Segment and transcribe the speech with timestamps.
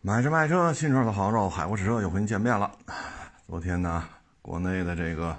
[0.00, 2.70] 买车卖车，新车的好肉，海阔试车又和您见面了。
[3.48, 4.08] 昨天呢，
[4.40, 5.36] 国内的这个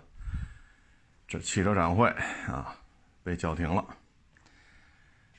[1.26, 2.10] 这汽车展会
[2.46, 2.76] 啊，
[3.24, 3.84] 被叫停了。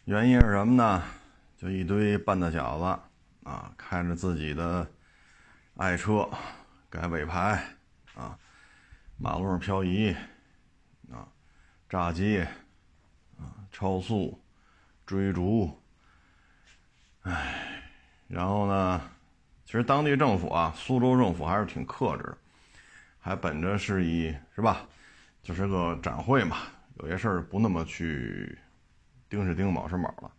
[0.04, 1.02] 原因是什么呢？
[1.58, 2.84] 就一堆半大小子
[3.48, 4.90] 啊，开着自己的
[5.76, 6.26] 爱车
[6.88, 7.62] 改尾牌
[8.14, 8.38] 啊，
[9.18, 10.16] 马路上漂移
[11.12, 11.28] 啊，
[11.90, 12.48] 炸街
[13.38, 14.42] 啊，超速
[15.04, 15.78] 追逐，
[17.20, 17.70] 唉，
[18.30, 19.01] 然后呢？
[19.66, 22.34] 其实当地政府啊，苏州政府还是挺克制，
[23.20, 24.80] 还本着是以是吧，
[25.45, 26.56] 就是个展会嘛，
[26.95, 28.59] 有些事儿不那么去
[29.28, 30.32] 盯是盯，卯是卯了。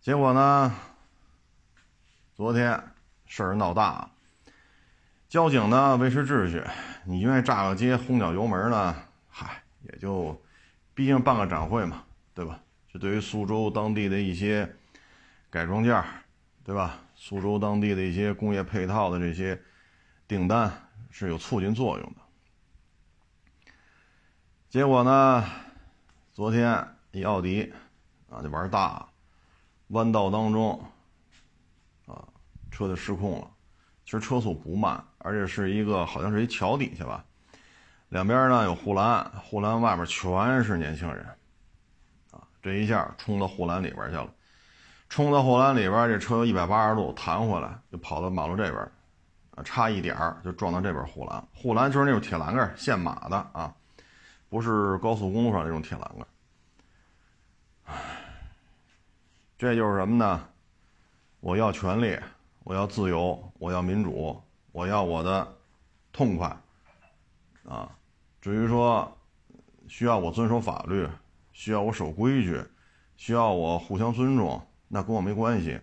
[0.00, 0.72] 结果呢，
[2.36, 2.80] 昨天
[3.26, 4.08] 事儿闹大，
[5.28, 6.62] 交警呢维持秩序，
[7.04, 8.94] 你愿意炸个街轰脚油门呢，
[9.28, 10.40] 嗨，也就，
[10.94, 12.04] 毕竟办个展会嘛，
[12.34, 12.60] 对吧？
[12.92, 14.76] 这对于苏州当地的一些
[15.50, 16.04] 改装件，
[16.66, 16.98] 对吧？
[17.14, 19.62] 苏州当地的一些工业配套的这些
[20.26, 20.68] 订单
[21.10, 23.70] 是有促进作用的。
[24.68, 25.44] 结果呢，
[26.32, 27.72] 昨天一奥迪
[28.28, 29.08] 啊就玩大，
[29.90, 30.84] 弯道当中
[32.04, 32.26] 啊
[32.72, 33.48] 车就失控了。
[34.04, 37.24] 其实车速不慢，而且是一个好像是一桥底下吧，
[38.08, 41.24] 两边呢有护栏，护栏外面全是年轻人
[42.32, 44.32] 啊，这一下冲到护栏里边去了。
[45.08, 48.78] 冲到护栏里边，这车一百八十度弹回来，就跑到马路这边，
[49.54, 51.42] 啊，差一点儿就撞到这边护栏。
[51.54, 53.74] 护栏就是那种铁栏杆，限马的啊，
[54.48, 56.26] 不是高速公路上那种铁栏杆。
[57.84, 57.94] 唉，
[59.56, 60.48] 这就是什么呢？
[61.40, 62.18] 我要权利，
[62.64, 65.46] 我要自由，我要民主，我要我的
[66.12, 66.54] 痛快
[67.68, 67.88] 啊！
[68.40, 69.16] 至于说
[69.86, 71.08] 需要我遵守法律，
[71.52, 72.60] 需要我守规矩，
[73.16, 74.60] 需要我互相尊重。
[74.88, 75.80] 那跟我没关系，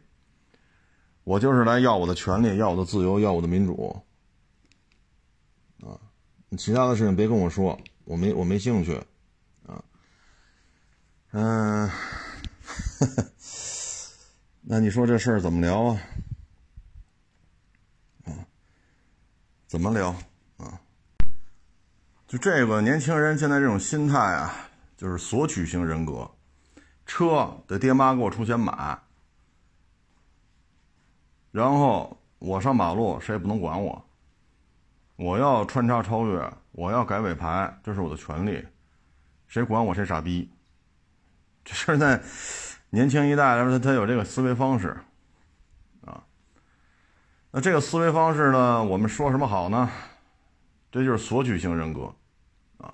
[1.23, 4.04] 我就是来要我的权利，要我的自由，要我的民主，
[5.82, 6.00] 啊，
[6.58, 8.96] 其他的事情别跟我说，我没我没兴趣，
[9.66, 9.84] 啊，
[11.31, 11.90] 嗯，
[14.62, 16.02] 那你说这事儿怎么聊啊？
[18.25, 18.31] 啊，
[19.68, 20.16] 怎么聊
[20.58, 20.80] 啊？
[22.28, 26.31] 就这个年轻人现在这种心态啊，就是索取型人格。
[27.16, 28.97] 车得爹妈给我出钱买，
[31.51, 34.03] 然后我上马路谁也不能管我。
[35.16, 38.66] 我要穿插超越，我要改尾牌，这是我的权利，
[39.46, 40.52] 谁管我谁傻逼。
[41.63, 42.19] 这现在
[42.90, 44.97] 年轻一代来说，他他有这个思维方式
[46.07, 46.25] 啊。
[47.52, 49.88] 那这个思维方式呢，我们说什么好呢？
[50.91, 52.16] 这就是索取型人格
[52.79, 52.91] 啊。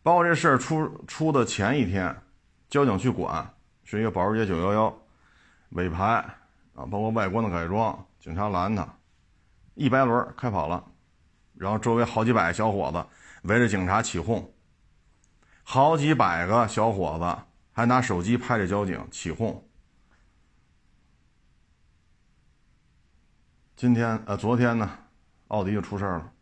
[0.00, 2.21] 包括这事儿出出的前一天。
[2.72, 4.94] 交警去管，是一个保时捷911，
[5.72, 6.04] 尾牌
[6.74, 8.96] 啊，包括外观的改装，警察拦他，
[9.74, 10.82] 一白轮开跑了，
[11.52, 13.04] 然后周围好几百小伙子
[13.46, 14.50] 围着警察起哄，
[15.62, 19.62] 好几百个小伙子还拿手机拍着交警起哄。
[23.76, 24.98] 今天呃，昨天呢，
[25.48, 26.32] 奥迪就出事了，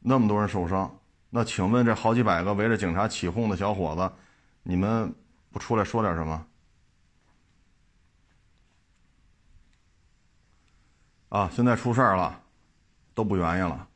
[0.00, 0.98] 那么多人受伤。
[1.30, 4.10] 那请问这好几百个围着警察起哄的小伙子，
[4.62, 5.14] 你们
[5.50, 6.46] 不出来说点什么？
[11.28, 12.40] 啊，现在出事儿了，
[13.12, 13.88] 都不愿意了。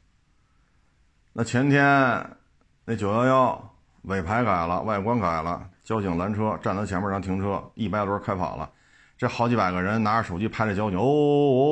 [1.32, 2.36] 那前天
[2.84, 8.70] 那九幺幺尾牌改了，外观改了，交警拦车，站在前面让停车，一百轮开跑了。
[9.16, 11.64] 这好几百个人拿着手机拍着交警，哦哦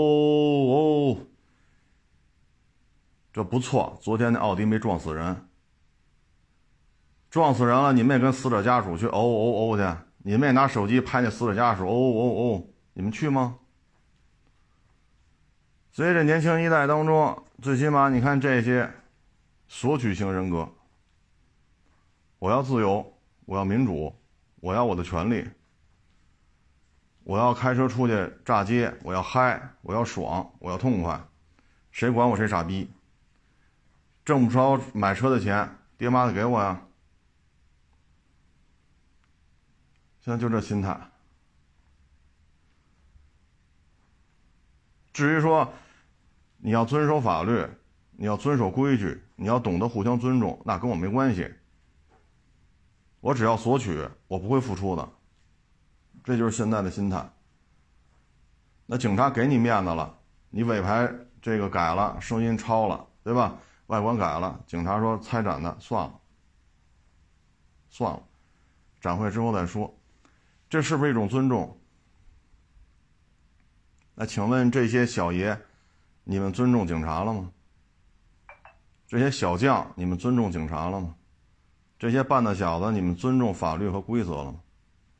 [0.70, 1.26] 哦，
[3.32, 3.98] 这不错。
[4.00, 5.47] 昨天那奥迪没撞死人。
[7.30, 13.58] 撞死人了，你们也跟死者家属去哦哦哦去，你们也拿手机拍那死者家属哦哦哦，你们去吗？
[15.92, 18.90] 所以这年轻一代当中，最起码你看这些
[19.66, 20.68] 索取型人格，
[22.38, 23.12] 我要自由，
[23.44, 24.14] 我要民主，
[24.60, 25.44] 我要我的权利，
[27.24, 31.20] 我要开车出去炸街，我要嗨，我要爽，我要痛快，
[31.90, 32.90] 谁管我谁傻逼。
[34.24, 36.80] 挣不着买车的钱，爹妈得给我呀。
[40.28, 40.94] 现在就这心态。
[45.10, 45.72] 至于说
[46.58, 47.66] 你要遵守法律，
[48.10, 51.50] 你要遵守规矩，你要懂得互相尊重，那跟我没关系。
[53.20, 55.08] 我只要索取，我不会付出的。
[56.22, 57.26] 这就是现在的心态。
[58.84, 60.14] 那警察给你面子了，
[60.50, 61.10] 你尾牌
[61.40, 63.56] 这个改了，声音超了，对吧？
[63.86, 66.20] 外观改了，警察说拆展的算了，
[67.88, 68.22] 算了，
[69.00, 69.97] 展会之后再说。
[70.68, 71.78] 这是不是一种尊重？
[74.14, 75.58] 那请问这些小爷，
[76.24, 77.50] 你们尊重警察了吗？
[79.06, 81.14] 这些小将，你们尊重警察了吗？
[81.98, 84.60] 这些半大小子，你们尊重法律和规则了吗？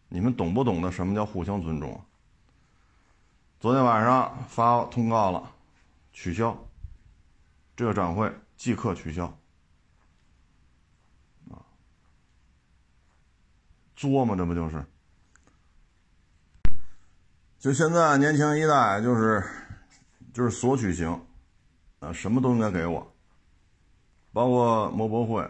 [0.09, 2.01] 你们懂不懂得什么叫互相尊重？
[3.61, 5.51] 昨天晚上发通告了，
[6.13, 6.57] 取消
[7.75, 9.27] 这个展会，即刻取消。
[11.51, 11.59] 啊，
[13.97, 14.85] 作嘛，这不就是？
[17.59, 19.43] 就现在年轻一代就是
[20.33, 21.21] 就是索取型，
[21.99, 23.13] 啊，什么都应该给我，
[24.33, 25.45] 包括摩博会。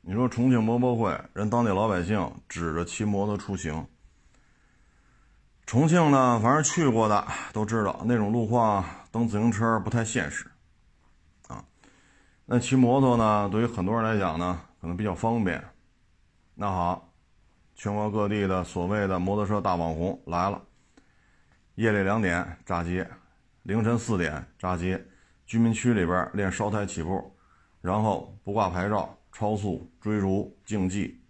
[0.00, 3.84] 你说重庆摩博会，人当地老百姓指着骑摩托出行。
[5.66, 10.46] 重庆呢，反正去过的都知道，那种路况蹬自行车不太现实，
[11.48, 11.64] 啊，
[12.46, 15.62] 那骑摩托呢，对于很多人来讲呢，可能比较方便。
[16.54, 17.12] 那好，
[17.74, 20.62] 全国各地的所谓的摩托车大网红来了，
[21.78, 23.08] 夜里两点炸街，
[23.62, 25.00] 凌晨四点炸街，
[25.46, 27.32] 居民区里边练烧胎起步，
[27.80, 29.16] 然后不挂牌照。
[29.30, 31.20] 超速追逐竞技，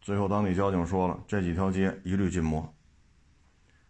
[0.00, 2.74] 最后当地交警说了，这几条街一律禁摩。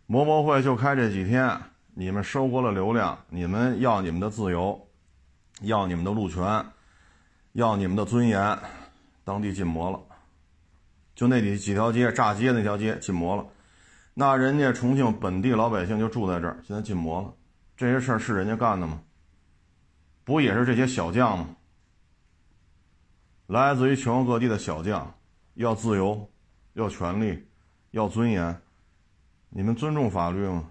[0.07, 1.57] 摩博会就开这几天，
[1.95, 4.89] 你们收获了流量，你们要你们的自由，
[5.61, 6.67] 要你们的路权，
[7.53, 8.59] 要你们的尊严，
[9.23, 10.01] 当地禁摩了。
[11.15, 13.47] 就那几几条街，炸街那条街禁摩了，
[14.21, 17.33] 那人家重庆本地老百姓就住在这儿，现在禁摩了，
[17.77, 19.01] 这些事儿是人家干的吗？
[20.25, 21.55] 不也是这些小将吗？
[23.47, 25.15] 来自于全国各地的小将，
[25.55, 26.29] 要自由，
[26.73, 27.47] 要权利，
[27.93, 28.61] 要尊严。
[29.51, 30.69] 你们尊重法律吗？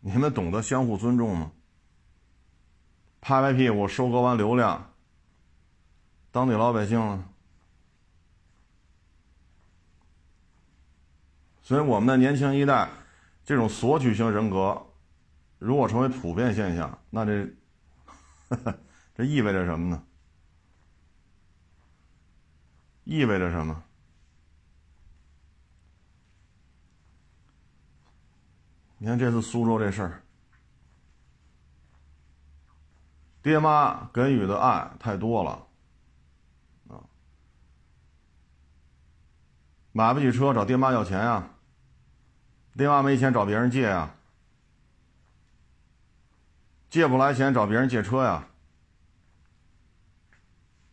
[0.00, 1.52] 你们懂得相互尊重吗？
[3.22, 4.92] 拍拍屁股收割完流量，
[6.30, 7.24] 当地老百姓呢？
[11.72, 12.86] 所以我们的年轻一代
[13.46, 14.88] 这种索取型人格，
[15.58, 17.48] 如果成为普遍现象，那这
[19.16, 20.04] 这意味着什么呢？
[23.04, 23.82] 意味着什么？
[28.98, 30.22] 你看这次苏州这事儿，
[33.42, 35.66] 爹妈给予的爱太多了，
[36.88, 37.00] 啊，
[39.92, 41.48] 买不起车找爹妈要钱呀，
[42.76, 44.14] 爹妈没钱找别人借呀，
[46.88, 48.46] 借不来钱找别人借车呀，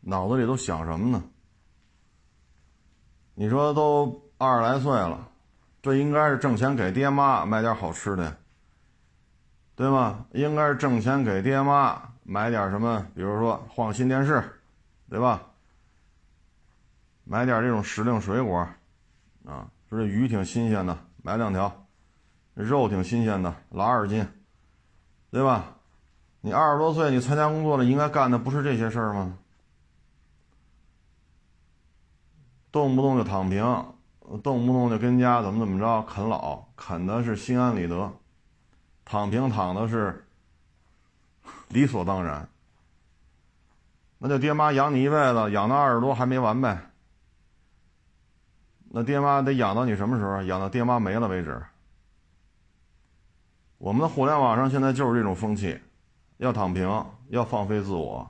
[0.02, 1.24] 脑子里都想什么呢？
[3.34, 5.30] 你说都二十来岁了，
[5.82, 8.38] 这应该是挣钱给爹妈买点好吃的，
[9.76, 10.26] 对吗？
[10.34, 14.44] 应该是挣钱给爹妈买点什么，比如说换个新电视，
[15.10, 15.42] 对吧？
[17.24, 18.58] 买点这种时令水果，
[19.46, 21.70] 啊，说这鱼挺新鲜的，买两条；
[22.54, 24.28] 肉挺新鲜的，拉二斤，
[25.32, 25.76] 对吧？
[26.42, 29.38] 你二十多岁，你参加工作了，应该干的不是这些事儿吗？
[32.72, 33.64] 动不动就躺平，
[34.42, 38.14] 动不动就跟家怎么怎么着啃老，啃的是心安理得，
[39.04, 40.28] 躺平躺的是
[41.68, 42.48] 理所当然。
[44.20, 46.89] 那就爹妈养你一辈子，养到二十多还没完呗。
[48.92, 50.42] 那爹妈得养到你什么时候？
[50.44, 51.62] 养到爹妈没了为止。
[53.78, 55.80] 我们的互联网上现在就是这种风气，
[56.38, 58.30] 要躺平，要放飞自我。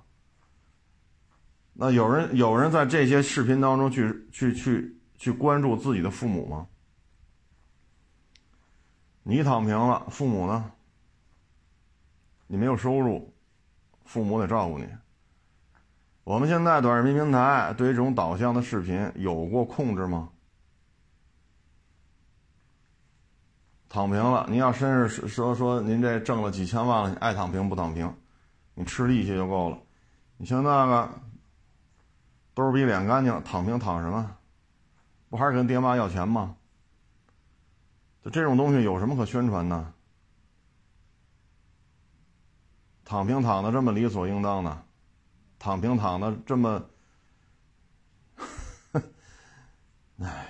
[1.74, 6.68] 那有人有人在这些视频当中去去去去关注自己的父母吗？
[9.24, 10.72] 你躺平了，父母呢？
[12.48, 13.34] 你没有收入，
[14.04, 14.88] 父母得照顾你。
[16.26, 20.30] 我们现在短视频平台对于这种导向的视频有过控制吗？
[23.90, 28.16] 躺平了，您要真是说说您这挣了几千万了，你爱躺平不躺平？
[28.76, 29.78] 你吃利息就够了。
[30.38, 31.10] 你像那个。
[32.56, 34.36] 兜比脸干净，躺平躺什么？
[35.30, 36.58] 不还是跟爹妈要钱吗？
[38.22, 39.94] 就这种东西有什么可宣传的？
[43.06, 44.78] 躺平躺的这么理所应当的，
[45.58, 46.84] 躺平躺的这么
[50.20, 50.48] 哎，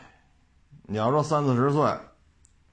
[0.81, 1.95] 你要说三四十岁，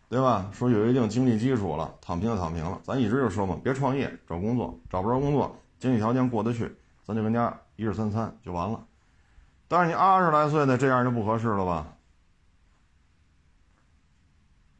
[0.08, 0.48] 对吧？
[0.52, 2.80] 说有一定经济基础了，躺平就躺平了。
[2.84, 6.72] 咱一直就说嘛，别创业，找工作，找不着工作，经济条件过得去，
[7.04, 8.86] 咱就跟家一日三餐就完了。
[9.66, 11.88] 但是你二十来岁的这样就不合适了吧？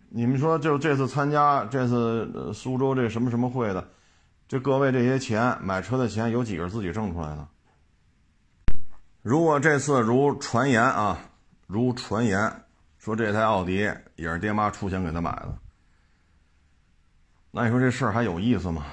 [0.08, 3.88] 你们说，就这次参加这次苏州这什么什么会的，
[4.46, 7.48] 这各位这些钱买车的钱有几个自己挣出来的？
[9.22, 11.18] 如果这次如传言啊，
[11.66, 12.62] 如传言
[13.06, 15.56] 说这台奥迪也是爹妈出钱给他买的，
[17.52, 18.84] 那你说这事儿还有意思吗？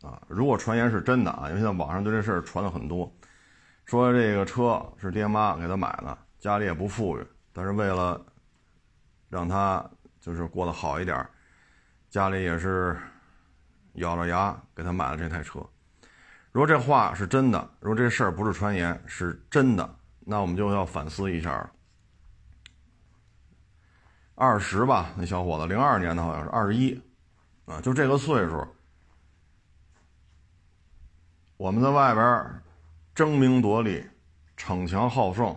[0.00, 3.14] 啊，如果传言是真的啊，因为现在网上对这事儿传的很多，
[3.84, 8.18] 说这个车是爹妈给他买的，家里也不富裕，但是为了
[9.28, 9.84] 让他
[10.18, 11.22] 就是过得好一点，
[12.08, 12.96] 家里也是
[13.96, 15.60] 咬着牙给他买了这台车。
[16.50, 21.70] 如果这话是真的，如果这事儿不是传言，是真的，那我们就要反思一下。
[24.36, 27.00] 二十吧，那小伙子，零二年的好像是二十一，
[27.64, 28.64] 啊，就这个岁数。
[31.56, 32.62] 我们在外边
[33.14, 34.06] 争名夺利、
[34.54, 35.56] 逞强好胜，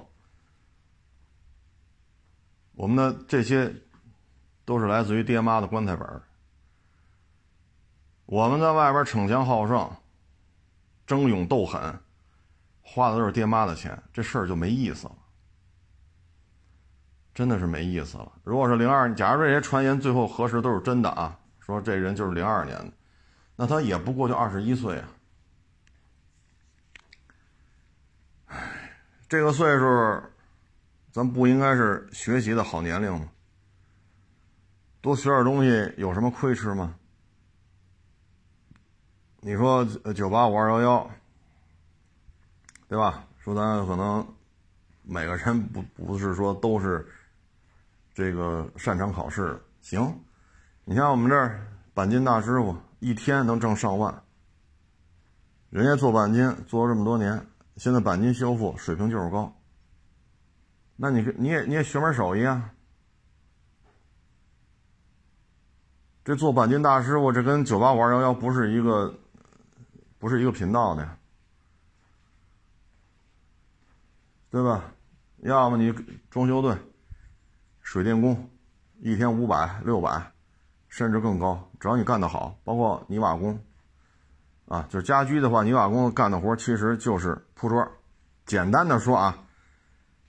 [2.75, 3.69] 我们的这些
[4.63, 6.21] 都是来自于爹妈的棺材本
[8.25, 9.91] 我们在外边逞强好胜、
[11.05, 11.99] 争勇斗狠，
[12.81, 15.15] 花的都是爹妈的钱，这事儿就没意思了，
[17.39, 18.29] 真的是没意思了。
[18.43, 22.91] 如果是零二，假如这些传言最后核实都是真的啊，说这人就是零二年的，
[23.55, 25.07] 那他也不过就二十一岁啊。
[29.29, 30.21] 这个岁数，
[31.13, 33.29] 咱不应该是学习的好年龄吗？
[34.99, 36.93] 多学点东西有什么亏吃吗？
[39.39, 41.09] 你说九八五二幺幺，
[42.89, 43.23] 对吧？
[43.37, 44.27] 说咱可能
[45.03, 47.07] 每个人不不是说都是
[48.19, 49.57] 这个擅长考试。
[49.79, 50.13] 行，
[50.83, 54.23] 你像我们这儿钣金大师傅，一天能挣上万，
[55.69, 57.47] 人家做钣金做了这么多年。
[57.77, 59.55] 现在钣金修复水平就是高，
[60.97, 62.73] 那你你也你也学门手艺啊？
[66.25, 69.17] 这做钣金大师傅，这跟九八五二幺幺不是一个，
[70.17, 71.09] 不是一个频道的，
[74.49, 74.91] 对吧？
[75.37, 75.93] 要么你
[76.29, 76.77] 装修队、
[77.89, 78.47] 水电工，
[78.99, 80.31] 一天五百、六百，
[80.89, 83.59] 甚至更高，只要你干得好，包括泥瓦工。
[84.67, 87.89] 啊，就是家居的话，泥瓦工干的活其实就是铺砖。
[88.45, 89.35] 简单的说啊，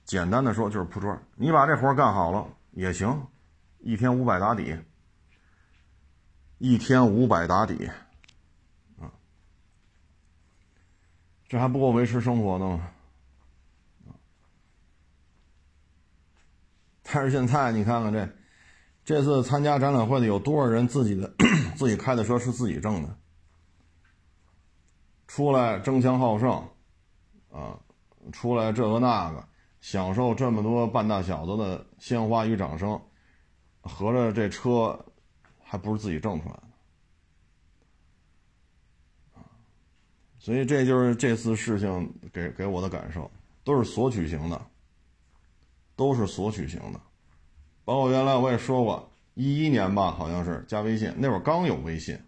[0.05, 1.15] 简单的说就是铺砖。
[1.35, 3.27] 你把这活干好了也行，
[3.77, 4.75] 一天五百打底，
[6.57, 7.85] 一天五百打底，
[8.99, 9.05] 啊，
[11.47, 12.89] 这还不够维持生活的吗？
[17.13, 18.29] 但是现在你看看这，
[19.03, 21.33] 这次参加展览会的有多少人自己的
[21.75, 23.17] 自己开的车是自己挣的？
[25.27, 26.51] 出来争强好胜，
[27.51, 27.79] 啊，
[28.31, 29.47] 出来这个那个，
[29.79, 33.01] 享受这么多半大小子的鲜花与掌声，
[33.81, 35.05] 合着这车
[35.63, 36.55] 还不是自己挣出来
[39.33, 39.41] 的，
[40.37, 43.29] 所以这就是这次事情给给我的感受，
[43.63, 44.61] 都是索取型的，
[46.01, 46.99] 都是索取型的，
[47.85, 52.19] 包括原来我也说过，一一年吧，好像是加微信，那会儿刚有微信。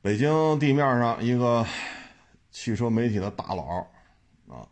[0.00, 1.66] 北京地面上一个
[2.50, 3.86] 汽车媒体的大佬
[4.48, 4.64] 啊，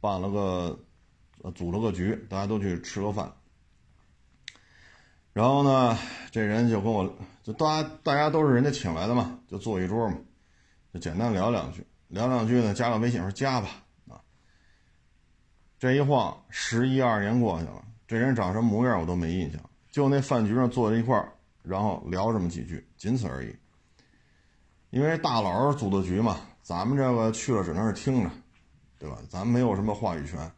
[0.00, 3.30] 办了个组了个局，大家都去吃个饭。
[5.34, 5.98] 然后呢，
[6.30, 10.16] 这人就跟我就大家大家都是人家请来的嘛，就坐一桌嘛，
[10.94, 13.81] 就简单聊两句，聊两句呢，加个微信说加吧。
[15.82, 19.60] 这一晃十一二年过去了，这人长什么模样我都没印象，
[19.90, 23.52] 就那饭局上坐在一块儿，然后聊这么几句，仅此而已。
[24.90, 28.30] 因为大佬组的局嘛，咱们这个去了只能是听着，
[28.96, 29.18] 对吧？
[29.28, 30.48] 咱没有什么话语权，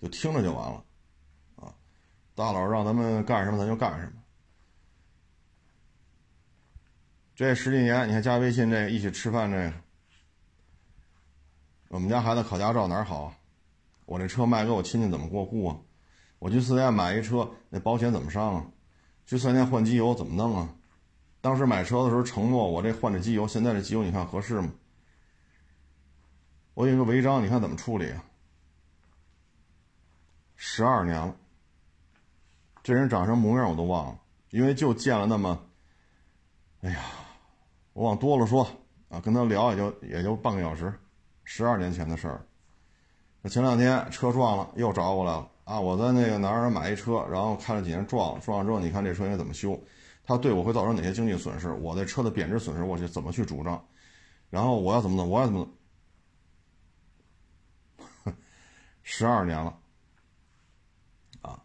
[0.00, 0.82] 就听着就完了，
[1.56, 1.74] 啊，
[2.34, 4.12] 大佬让咱们干什么咱就干什么。
[7.34, 9.74] 这十几年，你看加微信这个一起吃饭这个，
[11.88, 13.34] 我们家孩子考驾照哪儿好？
[14.10, 15.78] 我这车卖给我亲戚怎么过户啊？
[16.40, 18.66] 我去四 S 店买一车，那保险怎么上啊？
[19.24, 20.74] 去四 S 店换机油怎么弄啊？
[21.40, 24.72] 当时买车的时候承诺我这换这机油，现在这机油你看合适吗？
[26.74, 28.24] 我有个违章，你看怎么处理啊？
[30.56, 31.36] 十二年了，
[32.82, 34.18] 这人长什么模样我都忘了，
[34.50, 35.56] 因为就见了那么，
[36.80, 37.00] 哎呀，
[37.92, 38.68] 我往多了说
[39.08, 40.92] 啊，跟他聊也就也就半个小时，
[41.44, 42.44] 十二年前的事儿。
[43.48, 45.80] 前两天车撞了，又找我来了啊！
[45.80, 49.82] 我在那个哪儿买一车，然后开了几年撞了，撞了之后你看这车应该怎么修？
[50.24, 51.72] 他对我会造成哪些经济损失？
[51.72, 53.82] 我的车的贬值损失，我去怎么去主张？
[54.50, 55.28] 然后我要怎么弄？
[55.30, 55.66] 我要怎么
[58.24, 58.34] 弄？
[59.02, 59.76] 十二年了，
[61.40, 61.62] 啊，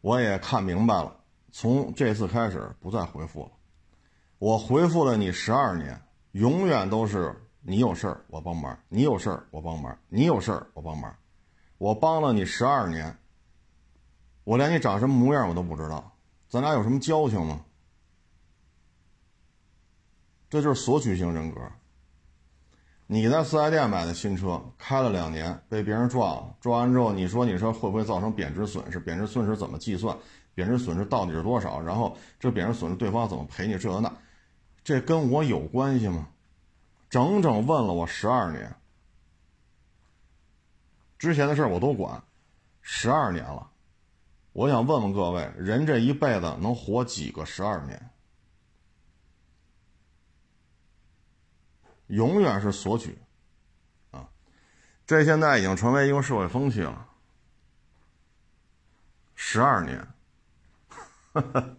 [0.00, 1.16] 我也看明白了。
[1.50, 3.50] 从这次开始不再回复了。
[4.38, 6.00] 我回复了你十二年，
[6.32, 11.14] 永远都是你有事儿我帮忙，你有事儿我帮忙，你有事儿我帮忙。
[11.78, 13.16] 我帮了你十二年，
[14.44, 16.16] 我连你长什么模样我都不知道，
[16.48, 17.64] 咱俩有什么交情吗？
[20.48, 21.60] 这就是索取型人格。
[23.06, 28.98] 你在四 S 店买的新车，开了两年，被别人撞了，撞完之后，你说你说会不会造成贬值损失？
[28.98, 30.16] 贬值损失怎么计算？
[30.54, 31.80] 贬值损失到底是多少？
[31.80, 33.78] 然后这贬值损失对方怎么赔你？
[33.78, 34.12] 这那，
[34.84, 36.28] 这跟我有关系吗？
[37.10, 38.74] 整整问了我十二年，
[41.18, 42.22] 之前的事我都管，
[42.80, 43.68] 十二年了，
[44.52, 48.10] 我想问问各位，人这一辈子能活几个十二年？
[52.06, 53.18] 永远是索取，
[54.12, 54.28] 啊，
[55.04, 57.08] 这现在已经成为一个社会风气了。
[59.34, 60.06] 十二年，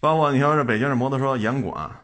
[0.00, 2.01] 包括你像这北京这摩托车严管，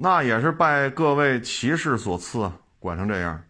[0.00, 3.42] 那也是拜各位骑士所赐，管成这样。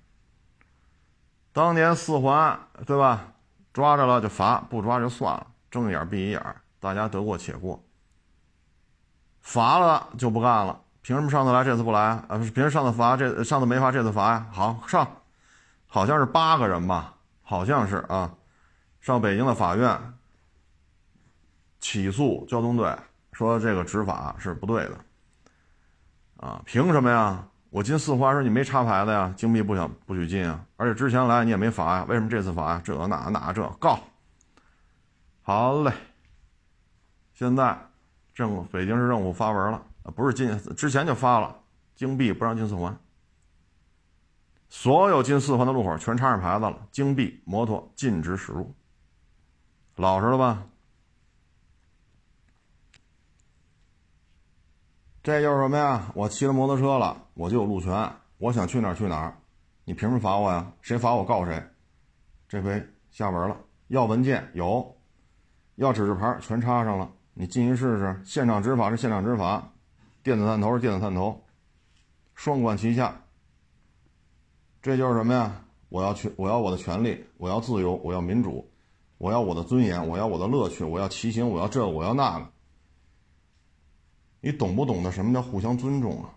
[1.53, 3.35] 当年四环对吧？
[3.71, 6.43] 抓着了就罚，不抓就算了，睁一眼闭一眼，
[6.81, 7.85] 大家得过且过。
[9.43, 10.81] 罚了就不干了。
[11.03, 12.25] 凭什么上次来这次不来啊？
[12.39, 14.47] 不是，凭什么上次罚这上次没罚这次罚呀？
[14.51, 15.07] 好上，
[15.87, 17.15] 好像是八个人吧？
[17.43, 18.33] 好像是啊，
[19.03, 20.15] 上北京的法院
[21.79, 22.97] 起诉交通队，
[23.33, 24.99] 说这个执法是不对的。
[26.39, 27.47] 啊，凭什么呀？
[27.71, 29.33] 我进四环时你没插牌子呀？
[29.37, 30.65] 金币不想不许进啊？
[30.77, 32.07] 而且之前来你也没罚呀？
[32.09, 32.83] 为什么这次罚呀？
[32.85, 33.99] 这那那这告。
[35.43, 35.93] 好嘞，
[37.35, 37.77] 现在
[38.35, 39.83] 政府北京市政府发文了。
[40.17, 41.55] 不是进之前就发了，
[41.95, 42.99] 京 B 不让进四环，
[44.71, 48.75] 所有进四环的路口全插上牌子了，京 B 摩托禁止驶入，
[49.97, 50.63] 老实了吧？
[55.23, 56.11] 这就是什么呀？
[56.15, 59.37] 我骑了摩托车了，我就有路权，我想去哪儿去哪儿，
[59.85, 60.73] 你凭什么罚我呀？
[60.81, 61.63] 谁罚我告谁？
[62.49, 63.57] 这回下文了，
[63.89, 64.97] 要文件有，
[65.75, 69.71] 要指示牌全插上了，你进去试试，现场执法是现场执法。
[70.23, 71.45] 电子探头是电子探头，
[72.35, 73.21] 双管齐下。
[74.81, 75.65] 这就是什么呀？
[75.89, 78.71] 我要权，我要我的权利，我要自由，我要民主，
[79.19, 82.47] 我要我的尊严，我要我的乐趣，我要骑行，我要这，我要那个。
[84.41, 86.35] 你懂不懂得什么叫互相尊重啊？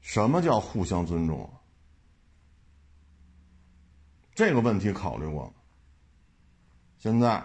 [0.00, 1.48] 什么叫互相尊重？
[4.34, 5.52] 这个问题考虑过吗？
[6.98, 7.44] 现在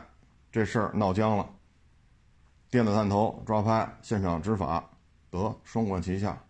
[0.52, 1.54] 这事儿闹僵了。
[2.70, 4.90] 电子探头抓拍，现场执法，
[5.30, 6.44] 得双管齐下。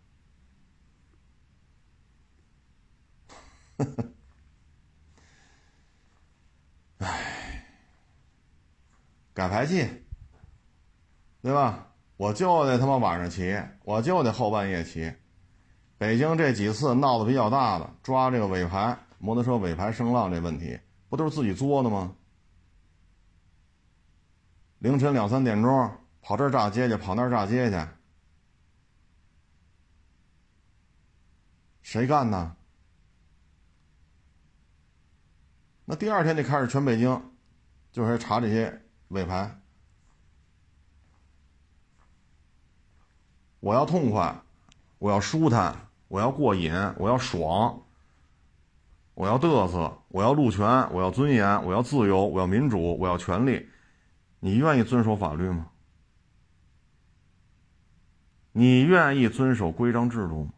[6.98, 7.66] 唉，
[9.34, 9.88] 改排气，
[11.48, 11.88] 对吧？
[12.18, 15.14] 我就得他妈晚上骑，我就得后半夜骑。
[15.98, 22.14] 北京这几次闹得比较大的，抓这个尾牌摩托车尾牌声浪这问题，不都是自己作的吗？
[24.80, 25.92] 凌晨两三点钟。
[26.20, 27.88] 跑这炸街去，跑那炸街去，
[31.82, 32.58] 谁干的？
[35.86, 37.32] 那第二天就开始全北京，
[37.94, 39.58] 就是查这些尾牌。
[43.68, 44.34] 我要痛快，
[44.98, 45.76] 我要舒坦，
[46.08, 47.82] 我要过瘾，我要爽，
[49.14, 53.68] 我要嘚瑟，我要路权，我要尊严，我要自由，我要民主，我要权利。
[54.40, 55.68] 你愿意遵守法律吗？
[58.54, 60.52] 你愿意遵守规章制度吗？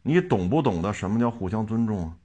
[0.00, 2.16] 你懂不懂得什么叫互相尊重啊？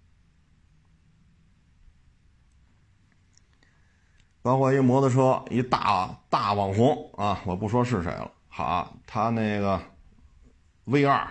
[4.41, 8.31] 包括一摩托车，一大大网红啊，我不说是谁了。
[8.47, 9.81] 好，他那个
[10.89, 11.27] V 二，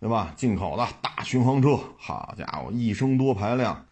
[0.00, 0.34] 对吧？
[0.36, 3.86] 进口的大巡航车，好家伙，一升多排量。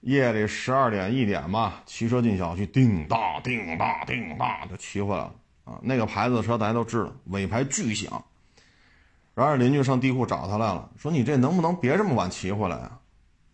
[0.00, 5.34] 夜里十二点一点吧，骑车进小区，叮当叮当叮当就骑回来了。
[5.64, 8.22] 啊，那个牌子的车大家都知道，尾排巨响。
[9.34, 13.00] 然后邻居上地库找他来了，说：“你这能不能别这么晚骑回来啊？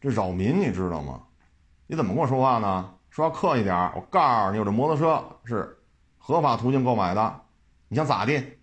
[0.00, 1.22] 这扰民，你知道吗？
[1.86, 2.94] 你怎么跟我说话呢？
[3.10, 5.78] 说话客气点我告诉你，我这摩托车是
[6.18, 7.42] 合法途径购买的，
[7.86, 8.57] 你想咋地？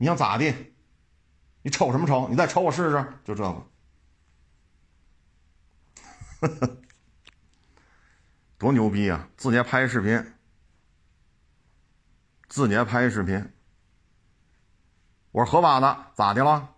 [0.00, 0.72] 你想咋地？
[1.60, 2.26] 你瞅什么瞅？
[2.30, 3.12] 你再瞅我试试？
[3.22, 3.42] 就这
[6.40, 6.80] 个，
[8.56, 9.28] 多牛逼啊！
[9.36, 10.24] 自己拍视频。”
[12.48, 13.52] 自己拍视频，
[15.32, 16.76] 我是合法的，咋的了？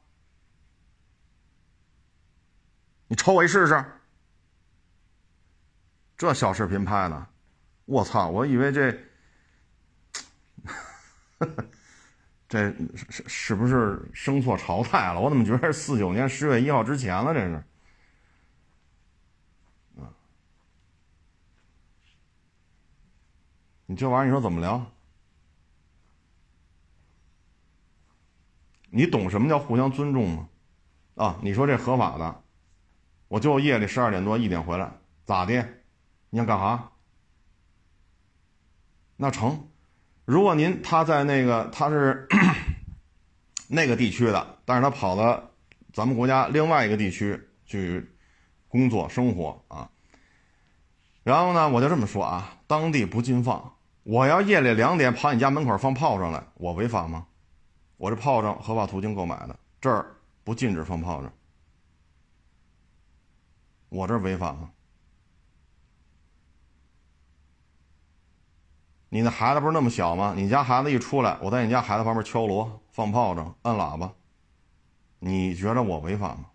[3.06, 3.84] 你抽我一试试。
[6.16, 7.28] 这小视频拍的，
[7.84, 8.28] 我操！
[8.28, 8.98] 我以为这，
[12.52, 15.18] 这是是是不是生错朝代了？
[15.18, 17.32] 我怎么觉得是四九年十月一号之前了？
[17.32, 17.64] 这是。
[23.86, 24.84] 你这玩意儿你说怎么聊？
[28.90, 30.48] 你懂什么叫互相尊重吗？
[31.14, 32.42] 啊，你说这合法的，
[33.28, 34.92] 我就夜里十二点多一点回来，
[35.24, 35.66] 咋的？
[36.28, 36.92] 你想干啥？
[39.16, 39.71] 那成。
[40.24, 42.28] 如果您他在那个他是
[43.68, 45.50] 那个地区的，但是他跑到
[45.92, 48.08] 咱们国家另外一个地区去
[48.68, 49.90] 工作生活啊，
[51.22, 53.74] 然后呢，我就这么说啊，当地不禁放。
[54.04, 57.26] 我要夜里两点跑你家门口放炮仗来，我违法吗？
[57.96, 61.32] 我这炮仗合法途径购买的，这儿不禁止放炮仗，
[63.90, 64.70] 我这违法吗？
[69.14, 70.32] 你那孩子不是那么小吗？
[70.34, 74.10] 你家孩子一出来，我在你家孩子旁边敲锣、放炮仗、按喇叭，
[75.18, 76.46] 你觉得我违法吗？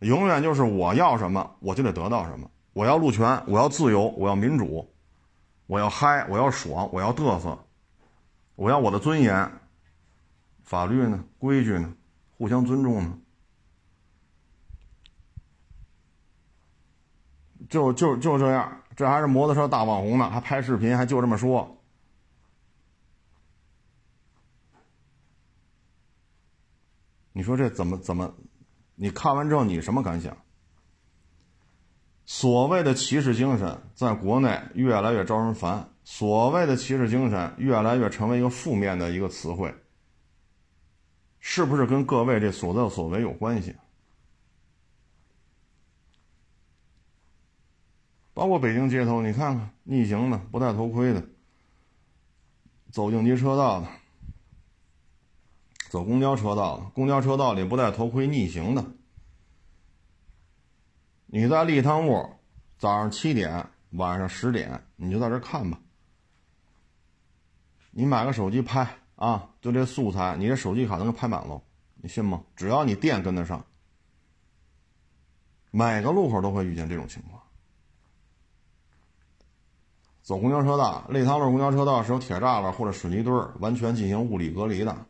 [0.00, 2.50] 永远就是我要什么，我就得得到什么。
[2.72, 4.92] 我要路权，我要自由，我要民主，
[5.68, 7.56] 我要嗨，我要爽，我要嘚瑟，
[8.56, 9.48] 我要我的尊严。
[10.64, 11.24] 法律呢？
[11.38, 11.94] 规矩呢？
[12.36, 13.16] 互相尊重呢？
[17.70, 21.78] 就就就这样，这还是摩托车大网红呢，还拍视频，还就这么说。
[27.32, 28.34] 你说这怎么怎么？
[28.96, 30.36] 你看完之后你什么感想？
[32.24, 39.72] 所谓的骑士精神在国内越来越招人烦，所谓的骑士精神越来越成为一个负面的一个词汇，
[41.38, 43.76] 是不是跟各位这所作所为有关系？
[48.38, 51.20] 包括北京街头，你看看逆行的、不戴头盔的、
[52.92, 53.88] 走应急车道的、
[55.90, 58.84] 走公交车道的、公交车道里不戴头盔逆行的。
[61.26, 62.30] 你在立汤屋，
[62.78, 65.80] 早上七点、晚上十点，你就在这看吧。
[67.90, 71.60] 你买个手机拍啊，就这素材，你这手机卡能拍满了，
[71.96, 72.44] 你信吗？
[72.54, 73.66] 只要你电跟得上，
[75.72, 77.42] 每个路口都会遇见这种情况。
[80.28, 85.06] 走公交车道，立汤路公交车道是有铁栅栏或者水泥墩儿，完全进行物理隔离的，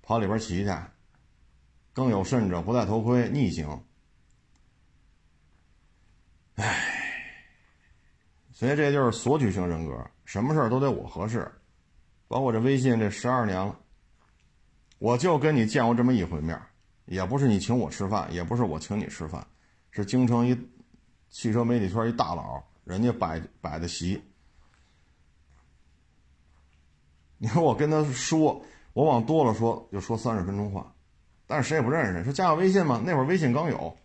[0.00, 0.74] 跑里边骑去。
[1.92, 3.68] 更有甚者，不戴头盔逆行。
[6.54, 6.74] 唉，
[8.50, 11.52] 所以这就是索取型人格，什么事儿都得我合适，
[12.26, 13.78] 包括这微信这十二年了，
[14.98, 16.58] 我就跟你见过这么一回面，
[17.04, 19.46] 也不是你请我吃饭，也不是我请你吃饭，
[19.90, 20.58] 是京城一
[21.28, 24.18] 汽车媒体圈一大佬，人家摆摆的席。
[27.38, 30.94] 你说 我跟他说，我往多了说就说三十分钟话，
[31.46, 33.96] 但是谁也不认识，说加个微信嘛，那会儿微信刚有。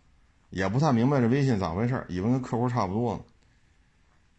[0.49, 3.23] 也不太明白这微信咋回事以为跟客户差不多呢。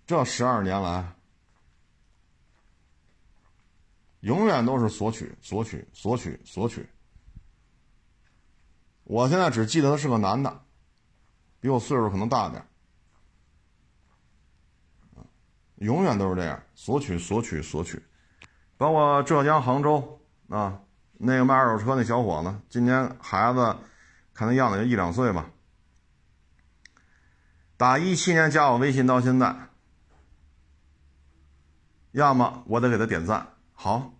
[0.06, 1.10] 这十二年来，
[4.20, 6.86] 永远都是索取、索取、索取、索取。
[9.04, 10.60] 我现在只记得他是个男的，
[11.60, 12.62] 比我岁数可能大点
[15.76, 18.02] 永远都是这样，索取、索取、索取。
[18.82, 20.80] 包括浙江杭州啊，
[21.12, 23.76] 那个卖二手车那小伙子，今年孩子
[24.34, 25.48] 看他样子就一两岁吧。
[27.76, 29.54] 打一七年加我微信到现在，
[32.10, 34.14] 要么我得给他点赞，好，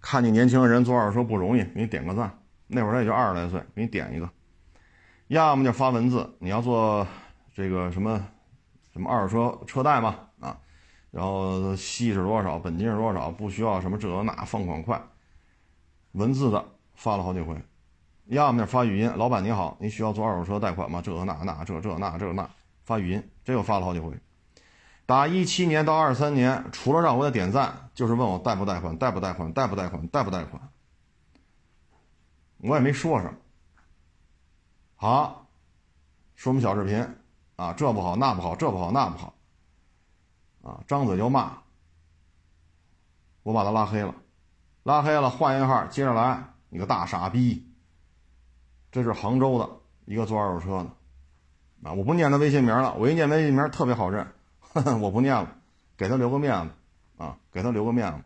[0.00, 2.40] 看你年轻人做二手车不容易，给你点个赞。
[2.66, 4.28] 那会儿他也就二十来岁，给你点一个。
[5.28, 7.06] 要么就发文字，你要做
[7.54, 8.20] 这个什么
[8.92, 10.58] 什么二手车车贷嘛啊，
[11.12, 15.00] 然后息是多少，本金是多少，不需要什么这那，放款快。
[16.12, 17.62] 文字的发了好几回，
[18.26, 21.00] 要么就发语音，老板你好，你需要做二手车贷款吗？
[21.00, 22.50] 这那那这这那这那。
[22.84, 24.18] 发语音，这又发了好几回。
[25.06, 30.68] 打一七年到二三年，除了让我点赞，就是问我贷不贷款，贷不贷款，贷不贷款，贷不贷款。
[32.58, 33.34] 我也没说什么。
[34.96, 35.46] 好，
[36.34, 37.06] 说我们小视频
[37.56, 39.34] 啊，这不好那不好，这不好那不好。
[40.62, 41.58] 啊，张嘴就骂。
[43.42, 44.14] 我把他拉黑了，
[44.84, 47.68] 拉黑了，换一个号，接着来，你个大傻逼。
[48.90, 49.68] 这是杭州的
[50.04, 50.90] 一个做二手车的。
[51.82, 51.92] 啊！
[51.92, 54.24] 我不念他微信名了，我一念微信名特别好认，
[55.00, 55.52] 我不念了，
[55.96, 56.72] 给他留个面子，
[57.24, 58.18] 啊，给他留个面子。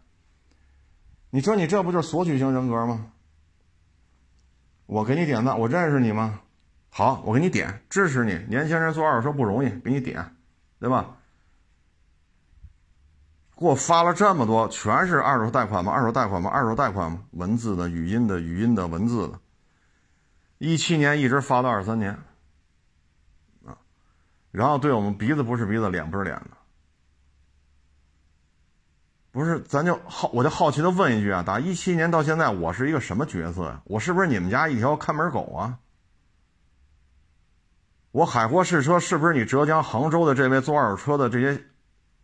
[1.31, 3.13] 你说你这不就是索取型人格吗？
[4.85, 6.41] 我给你点赞，我认识你吗？
[6.91, 8.33] 好，我给你点，支持你。
[8.51, 10.37] 年轻人做二手车不容易，给你点，
[10.79, 11.17] 对吧？
[13.59, 15.91] 给我发了这么多，全是二手贷款吗？
[15.91, 16.51] 二手贷款吗？
[16.51, 17.23] 二手贷款吗？
[17.31, 19.41] 文字的、语音的、语音的、文字的，
[20.59, 22.19] 一七年一直发到二三年。
[24.51, 26.51] 然后对我们鼻子不是鼻子，脸不是脸的。
[29.33, 33.81] 不是，咱就好，我就好奇的问一句啊，打一七年到现在，我是一个什么角色呀？
[33.85, 35.79] 我是不是你们家一条看门狗啊？
[38.13, 41.63] 我海阔试车是不是你浙江杭州的这位做二手车的这些，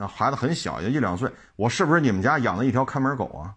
[0.03, 3.55] 啊孩子很小，也一两岁，我是不是你们家养的一条看门狗啊？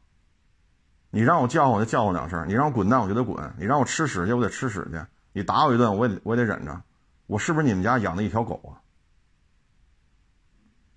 [1.10, 5.02] 你让我叫唤我就叫唤两声，你让我滚蛋我就得滚，你让我吃屎去我得吃屎去，
[5.34, 6.82] 你打我一顿我也得我也得忍着，
[7.26, 8.78] 我是不是你们家养的一条狗啊？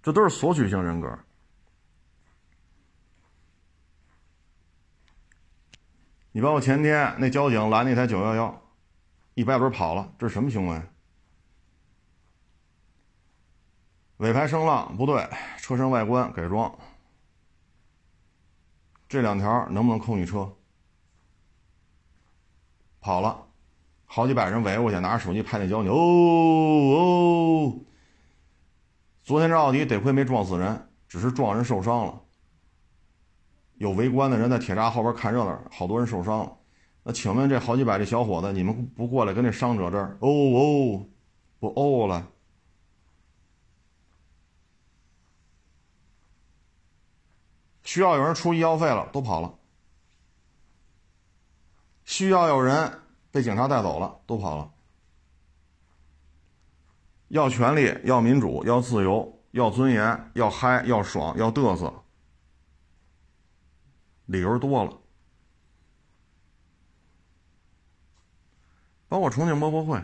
[0.02, 1.18] 这都是索取性人格。
[6.32, 8.62] 你包括前天那交警拦那台九幺幺，
[9.34, 10.82] 一百轮跑了，这是什么行为？
[14.18, 15.28] 尾排声浪不对，
[15.58, 16.76] 车身外观改装，
[19.08, 20.52] 这两条能不能扣你车？
[23.00, 23.46] 跑了，
[24.04, 27.78] 好几百人围过去，拿着手机拍那交警，哦哦。
[29.22, 32.20] 昨天这奥迪得亏没撞死人，只是撞人受伤了。
[33.76, 36.56] 有围观的人在铁栅后边看热闹，好多人受伤了。
[37.04, 41.06] 那请问这好几百这小伙子，你们不过来跟这伤者这儿哦哦，
[41.60, 42.26] 不哦了？
[47.88, 49.58] 需要有人出医药费了，都跑了；
[52.04, 54.70] 需要有人被警察带走了，都跑了。
[57.28, 62.04] 要权利，要民主，要自由，要尊严，要嗨，要爽，要嘚瑟，
[64.26, 65.00] 理由多了。
[69.08, 69.98] 包括重庆摩博会，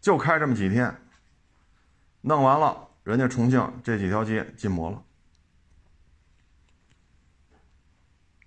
[0.00, 1.00] 就开这么几天，
[2.22, 2.87] 弄完了。
[3.08, 5.02] 人家重庆这几条街禁摩了，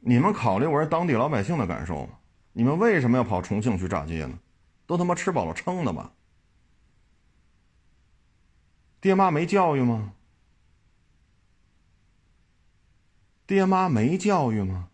[0.02, 2.19] 你们考虑过人当地老百姓的感受吗？
[2.54, 4.38] 你们为什么要跑重庆去炸街呢？
[4.86, 6.13] 都他妈吃饱了撑的吧？
[9.00, 10.13] 爹妈没教育吗？
[13.47, 14.89] 爹妈没教育吗？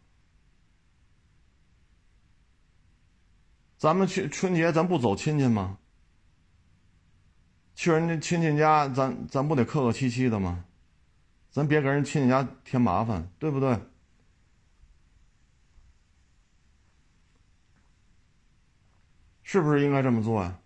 [3.77, 5.77] 咱们去春节，咱不走亲戚吗？
[7.77, 10.65] 去人家亲戚家，咱咱不得客客气气的吗？
[11.51, 13.79] 咱别给人亲戚家添麻烦，对不对？
[19.43, 20.57] 是不是应该这么做呀？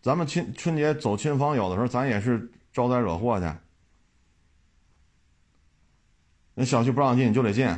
[0.00, 3.52] 咱们亲春节走亲访友的时候，咱也是招灾惹祸去。
[6.54, 7.68] 那小区不让进，你就得进，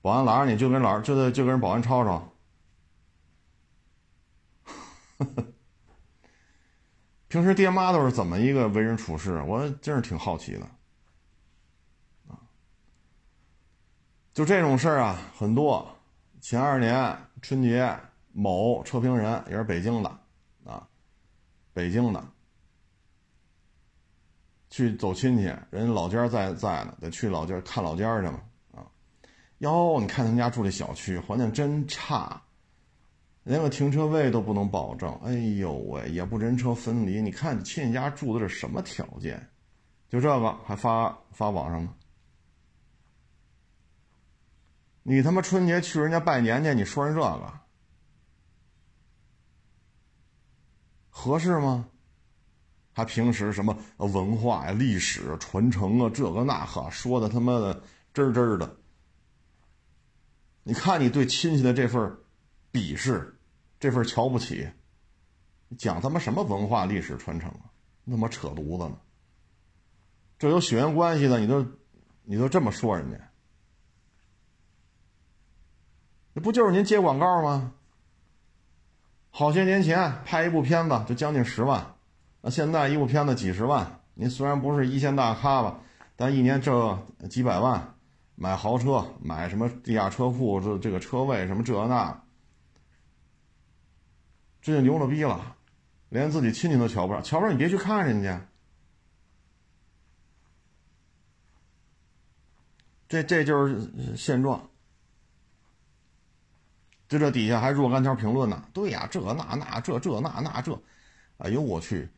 [0.00, 2.29] 保安拦着你就跟老就得就跟人保安吵吵。
[7.28, 9.40] 平时爹妈都是怎么一个为人处事？
[9.46, 10.66] 我真是挺好奇的。
[14.32, 15.86] 就这种事儿啊，很多。
[16.40, 17.94] 前二年春节，
[18.32, 20.18] 某车评人也是北京的，
[20.64, 20.88] 啊，
[21.72, 22.24] 北京的，
[24.70, 28.40] 去走亲戚，人家老家在在呢，得去老家看老家去嘛。
[28.72, 28.86] 啊，
[29.58, 32.40] 哟，你看他们家住这小区，环境真差。
[33.50, 37.20] 连个停车位都不能保证，哎呦喂，也不人车分离。
[37.20, 39.44] 你看你亲戚家住的是什么条件？
[40.08, 41.92] 就这个还发发网上呢。
[45.02, 47.52] 你他妈春节去人家拜年去，你说人这个
[51.08, 51.88] 合适吗？
[52.92, 57.82] 还平时什么文化呀、历史传承啊，这个那个说的他妈的
[58.14, 58.76] 真真的。
[60.62, 62.16] 你看你对亲戚的这份
[62.70, 63.39] 鄙视，
[63.80, 64.68] 这份瞧不起，
[65.78, 67.72] 讲他妈什么文化历史传承啊？
[68.06, 68.98] 他妈扯犊子呢！
[70.38, 71.66] 这有血缘关系的，你都，
[72.24, 73.18] 你都这么说人家，
[76.34, 77.72] 那不就是您接广告吗？
[79.30, 81.94] 好些年前拍一部片子就将近十万，
[82.40, 84.00] 那现在一部片子几十万。
[84.14, 85.80] 您虽然不是一线大咖吧，
[86.16, 87.94] 但一年挣几百万，
[88.34, 92.22] 买豪车，买什么地下车库，这这个车位什么这那。
[94.62, 95.56] 这就牛了逼了，
[96.08, 98.46] 连自己亲戚都瞧不上，瞧不上你别去看人家。
[103.08, 104.68] 这这就是现状。
[107.08, 110.80] 就这底下还若干条评论呢，对呀，这那那这这那那这，
[111.38, 112.08] 哎呦我去！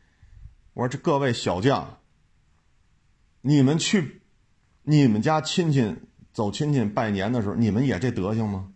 [0.73, 1.99] 我说这各位小将，
[3.41, 4.21] 你们去
[4.81, 5.95] 你们家亲戚
[6.31, 8.72] 走亲戚拜年的时候，你们也这德行吗？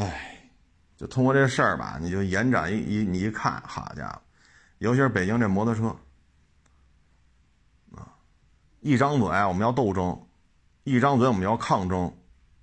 [0.00, 0.50] 哎，
[0.96, 4.22] 就通过这事儿吧，你就延展一一你一看，好家伙，
[4.78, 5.94] 尤其是北京这摩托车，
[7.94, 8.08] 啊，
[8.80, 10.26] 一张嘴我们要斗争，
[10.84, 12.10] 一张嘴我们要抗争，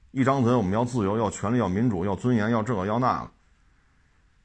[0.09, 3.31] 一张嘴我们要自由、要权利、要民主、要尊严、要这个要那个。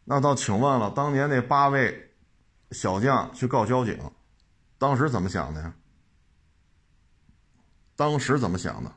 [0.05, 2.13] 那倒请问了，当年那八位
[2.73, 3.99] 小将去告交警，
[4.77, 5.75] 当时怎么想的呀？
[7.97, 8.93] 当时怎么想的？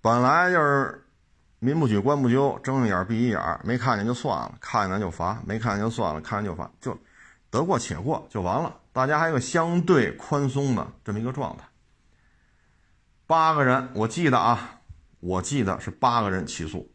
[0.00, 1.06] 本来就是
[1.58, 6.98] 民不举，官不究，睁一眼闭一眼，没看见就算了，看见就罚，没看见就算了，看见就罚，就
[7.50, 8.80] 得过且过就完了。
[8.92, 11.64] 大家还有个相对宽松的这么一个状态。
[13.26, 14.80] 八个人，我记得啊，
[15.20, 16.90] 我记得是八个人起诉，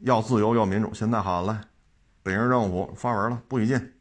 [0.00, 0.92] 要自由要民主。
[0.92, 1.68] 现在好了，
[2.22, 3.94] 北京政府发文了，不许进。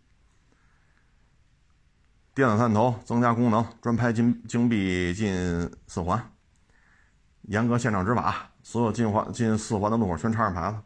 [2.34, 6.32] 电子探头增加功能，专拍金金币进四环，
[7.52, 10.82] 严格现场执法，所有进环进四环的路口全插上牌子。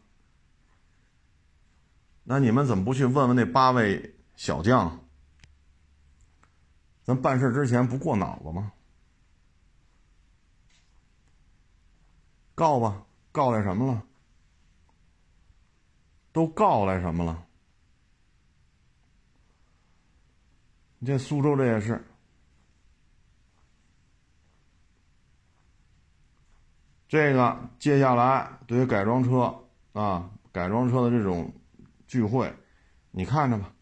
[2.24, 4.98] 那你们怎么不去问问那八位小将？
[7.04, 8.72] 咱办事之前不过脑子吗？
[12.56, 14.02] 告吧，告来什么了？
[16.32, 17.46] 都告来什么了？
[20.98, 22.04] 你这苏州这也是，
[27.16, 31.50] 这个接下来对于改装车啊，改装车的这种
[32.06, 32.54] 聚会，
[33.10, 33.72] 你看着吧，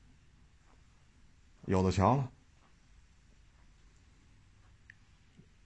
[1.66, 2.30] 有的瞧了，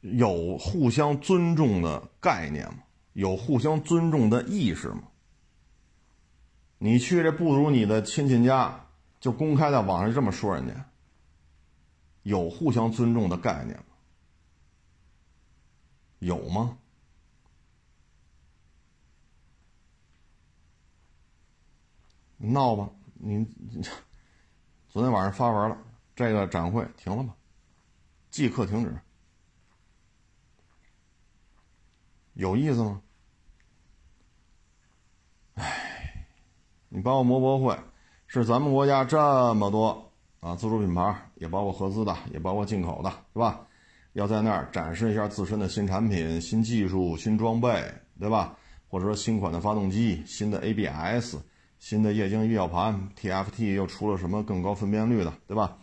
[0.00, 2.78] 有互相尊重的概念吗？
[3.12, 5.02] 有互相尊重的意识吗？
[6.78, 8.86] 你去这不如你的亲戚家，
[9.20, 10.86] 就公开在网上这么说人家。
[12.22, 13.84] 有互相尊重的概念吗？
[16.20, 16.78] 有吗？
[22.38, 23.82] 闹吧，你你
[24.88, 25.76] 昨天晚上发完了，
[26.16, 27.34] 这个展会停了吧，
[28.30, 28.96] 即刻停止。
[32.34, 33.02] 有意思吗？
[35.54, 36.26] 哎，
[36.88, 37.76] 你包括摩博会，
[38.26, 40.04] 是咱们国家这么多。
[40.40, 43.66] 啊，自主品牌也包括合资的，也包括进口的，是吧？
[44.12, 48.56] 要在那儿展示一下自身的新产品、新技术、新装备，对吧？
[48.88, 51.36] 或者说新款的发动机、新的 ABS、
[51.78, 55.76] 新的液晶仪表盘、TFT 又出了什么更高分辨率的，对吧？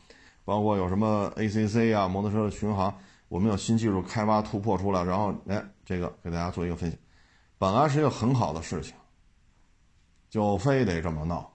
[0.44, 2.96] 包括有什么 ACC 啊，摩托车的巡航，
[3.30, 7.00] 我们有新技术开发突破出来，然后哎，这个给大家做一个分享。
[7.58, 8.94] 本来是一个很好的事情，
[10.30, 11.52] 就非得这么闹。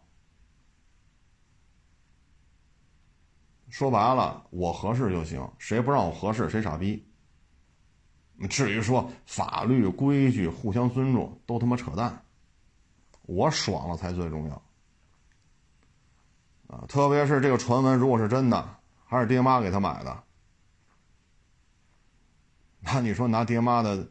[3.69, 7.07] 说白了，我合适就行，谁不让我合适，谁傻逼。
[8.49, 12.25] 至于说法律规矩互相尊重，都他妈扯淡。
[13.31, 14.63] 我爽了才最重要。
[16.67, 20.23] 啊，特别是这个传闻如果是真的，还是爹妈给他买的，
[22.81, 24.09] 那你说拿爹妈的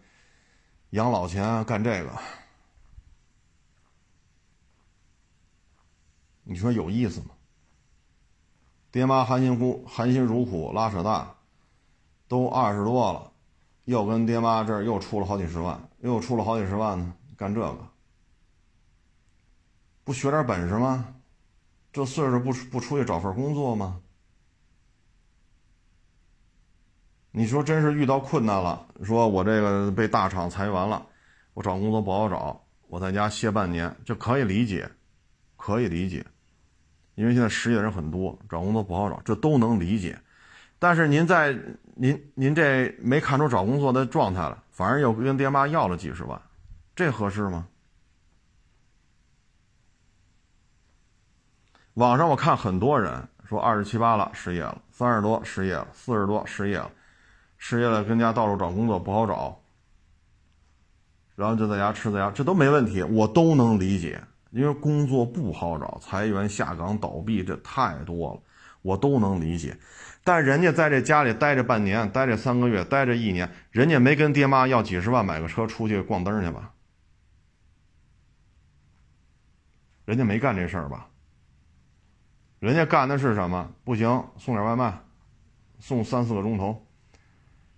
[0.92, 2.18] 养老钱干这个，
[6.44, 7.28] 你说有意思吗？
[8.92, 11.36] 爹妈含辛苦含辛茹苦拉扯大，
[12.28, 13.32] 都二十多了，
[13.86, 17.89] 又跟爹妈这儿又出了好几十万，又出了好几十万呢，干这个，
[20.10, 21.06] 不学点本事吗？
[21.94, 24.00] 这岁数不不出去找份工作吗？
[27.30, 31.06] 你说真是遇到困难了，说我这个被大厂裁员了，
[31.54, 34.90] 我找工作不好找，我在家歇半年，这可以理解，
[35.56, 36.26] 可以理解。
[37.14, 40.20] 因为现在失业的人很多，找工作不好找，这都能理解。
[40.80, 41.56] 但是您在
[41.94, 46.42] 您您这没看出找工作的状态了，反而又跟爹妈要了几十万，
[46.96, 47.68] 这合适吗？
[52.00, 56.90] 网上我看很多人说二十七八了失业了，三十多失业了，四十多失业了，
[57.58, 59.62] 失业了跟家到处找工作不好找，
[61.36, 64.24] 然后就在家吃在家，这都没问题，我都能理解。
[64.52, 68.42] 因为工作不好找，裁员、下岗、倒闭，这太多了，
[68.82, 69.78] 我都能理解。
[70.24, 76.72] 但人家在这家里待着半年，待着三个月，待着一年，人家没跟爹妈要几十万买个车出去逛灯去吧？
[80.06, 81.09] 人家没干这事儿吧？
[82.60, 83.72] 人家干的是什么？
[83.84, 84.08] 不行，
[84.38, 85.00] 送点外卖，
[85.80, 86.86] 送三四个钟头，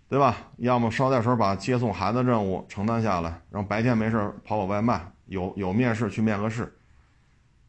[0.10, 0.36] 对吧？
[0.58, 5.12] 要么捎带手把接送孩子任务承担下来，然后白天没事跑跑外卖。
[5.28, 6.78] 有有面试去面个试，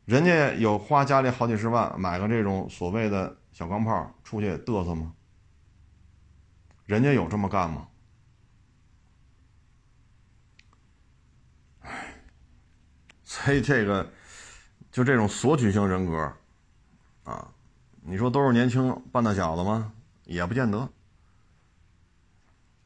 [0.05, 5.13] 人家有花家里好几十万买个这种所谓的小钢炮出去嘚瑟吗？
[6.87, 7.87] 人家有这么干吗？
[11.83, 12.15] 唉，
[13.23, 14.11] 所以这个
[14.91, 16.33] 就这种索取型人格
[17.25, 17.49] 啊，
[18.03, 19.93] 你说都是年轻半大小子吗？
[20.25, 20.89] 也不见得。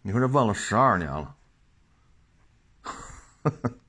[0.03, 1.37] 你说这问了十二年了，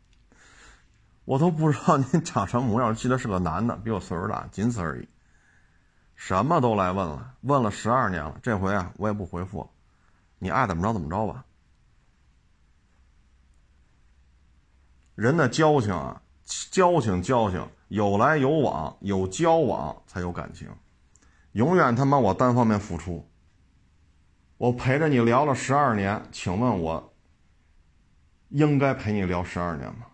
[1.25, 5.07] 我都不知道您长什么模样，记得是个男的，比我岁数大，仅此而已。
[6.15, 9.69] 什么都来问了，问了十二年了，这回啊，我也不回复，
[10.39, 11.45] 你爱怎么着怎么着吧。
[15.13, 20.69] 人的交情啊，交情交情，有来有往，有交往才有感情。
[21.51, 23.27] 永远他妈我单方面付出，
[24.57, 27.13] 我陪着你聊了十二年，请问我
[28.49, 30.05] 应该陪你聊十二年吗？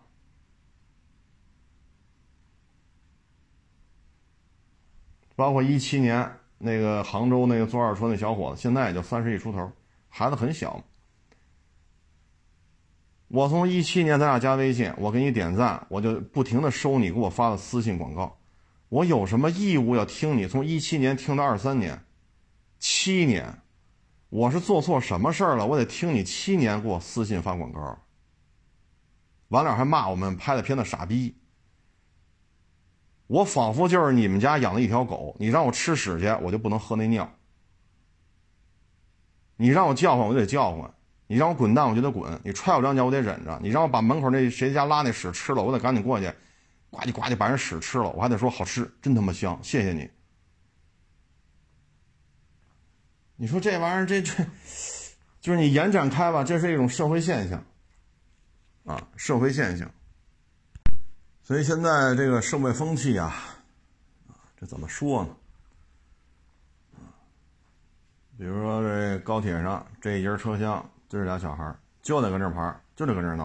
[5.36, 9.70] 包括一七年那个杭州那个坐二车那小伙子，现在也就三十一出头，
[10.08, 10.82] 孩子很小。
[13.34, 18.38] 我从一七年咱俩加微信，我给你点赞，我就不停的收你给我发的私信广告。
[18.88, 22.00] 我有什么义务要听你从一七年听到二三年，
[22.78, 23.60] 七年，
[24.28, 25.66] 我是做错什么事儿了？
[25.66, 27.98] 我得听你七年给我私信发广告。
[29.48, 31.34] 完了还骂我们拍的片子傻逼。
[33.26, 37.28] 我仿佛就是你们家养的一条狗，你让我吃屎去，我就不能喝那尿。
[39.56, 40.94] 你让我叫唤，我就得叫唤。
[41.34, 46.32] 你让我滚蛋，我就得滚；你踹我两脚，我得忍着；你让我把门口那谁家拉那屎吃了，我得赶紧过去，
[46.90, 50.08] 呱唧呱唧把人屎吃了，我还得说好吃，真他妈香，谢谢你。
[53.34, 54.44] 你说这玩意儿，这这，
[55.40, 57.60] 就是你延展开吧，这是一种社会现象，
[58.84, 59.90] 啊，社会现象。
[61.42, 63.34] 所以现在这个社会风气啊，
[64.28, 65.36] 啊，这怎么说呢？
[68.38, 70.88] 比如说这高铁上这一节车厢。
[71.08, 73.44] 这是俩小孩就得搁这儿就得搁这闹，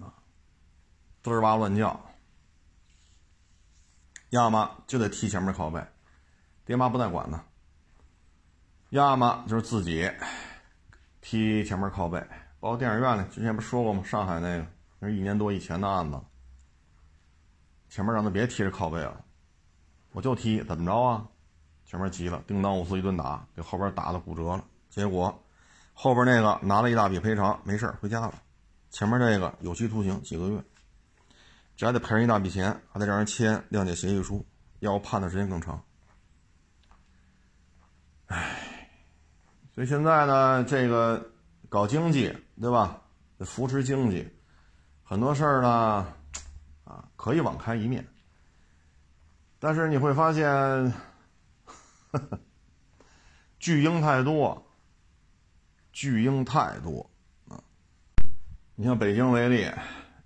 [0.00, 0.12] 啊，
[1.22, 2.00] 滋儿哇乱叫，
[4.30, 5.84] 要么就得踢前面靠背，
[6.64, 7.38] 爹妈不带管的；
[8.90, 10.10] 要么就是自己
[11.20, 12.18] 踢前面靠背。
[12.60, 14.02] 包括电影院里，之前不是说过吗？
[14.02, 14.66] 上海那个，
[14.98, 16.18] 那是一年多以前的案子。
[17.90, 19.22] 前面让他别踢着靠背了，
[20.12, 21.28] 我就踢，怎么着啊？
[21.84, 24.64] 前面急了，叮当五四一顿打，给后边打的骨折了。
[24.94, 25.44] 结果，
[25.92, 28.32] 后边那个拿了一大笔赔偿，没事回家了。
[28.90, 30.62] 前面这个有期徒刑几个月，
[31.76, 34.46] 这还得赔人一大笔钱，还得让人签谅解协议书，
[34.78, 35.82] 要判的时间更长。
[38.26, 38.88] 唉，
[39.74, 41.28] 所以现在呢，这个
[41.68, 43.02] 搞经济，对吧？
[43.40, 44.32] 扶持经济，
[45.02, 46.06] 很多事儿呢，
[46.84, 48.06] 啊，可以网开一面，
[49.58, 50.94] 但是你会发现，
[53.58, 54.63] 巨婴太多。
[55.94, 57.08] 巨婴太多
[57.48, 57.62] 啊！
[58.74, 59.70] 你像北京为例，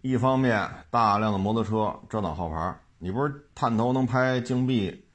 [0.01, 5.07] 一方面大量的摩托车遮挡号牌，你不是探头能拍金币、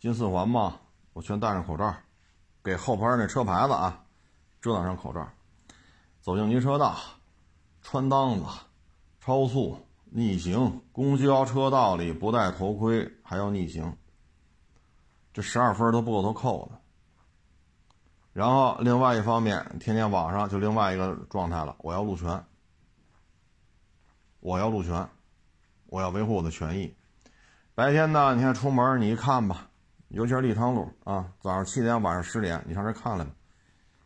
[0.00, 0.80] 金四环吗？
[1.12, 1.94] 我全戴上口罩，
[2.64, 4.04] 给后排那车牌子啊
[4.60, 5.24] 遮挡上口罩。
[6.20, 6.98] 走应急车道、
[7.80, 8.44] 穿裆子、
[9.20, 13.96] 超速、逆行、公交车道里不戴头盔还要逆行，
[15.32, 16.81] 这十二分都不够他扣的。
[18.32, 21.76] 然后，另外一方面，天天网上就另外一个状态了。
[21.80, 22.44] 我要路权，
[24.40, 25.06] 我要路权，
[25.86, 26.96] 我要维护我的权益。
[27.74, 29.68] 白天呢，你看出门，你一看吧，
[30.08, 33.26] 尤其是立汤路啊，早上七点，晚上十点，你上这看来，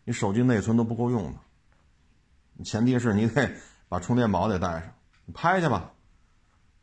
[0.04, 2.64] 你手机内存都不够用的。
[2.64, 3.48] 前提是你得
[3.88, 4.92] 把充电宝得带上，
[5.24, 5.92] 你拍去吧。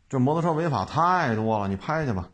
[0.08, 2.30] 这摩托车违法太多了，你拍去吧。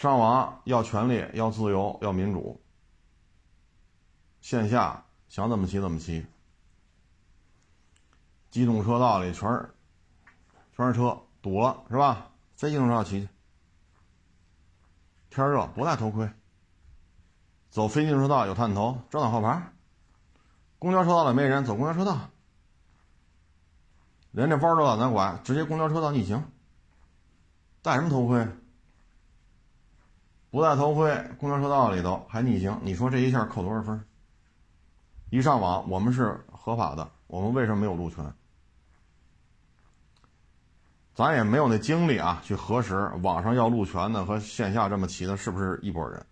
[0.00, 2.58] 上网要权利，要自由，要民主。
[4.40, 6.26] 线下想怎么骑怎么骑。
[8.48, 9.74] 机动车道里全是
[10.74, 12.30] 全是车，堵了是吧？
[12.56, 13.28] 非机动车道骑去。
[15.28, 16.30] 天热不戴头盔。
[17.68, 19.70] 走非机动车道有探头，遮挡号牌。
[20.78, 22.30] 公交车道里没人，走公交车道。
[24.30, 26.50] 连这弯都懒得拐，直接公交车道逆行。
[27.82, 28.48] 戴什么头盔？
[30.50, 34.04] 不戴头盔，公交车道里头还逆行，你说这一下扣多少分？
[35.30, 38.34] 一上网，我们是合法的，我们为什么没有路权？
[41.14, 46.24] 咱也没有那精力啊，去核实网上要路权的和线下这么骑的是不是一拨人。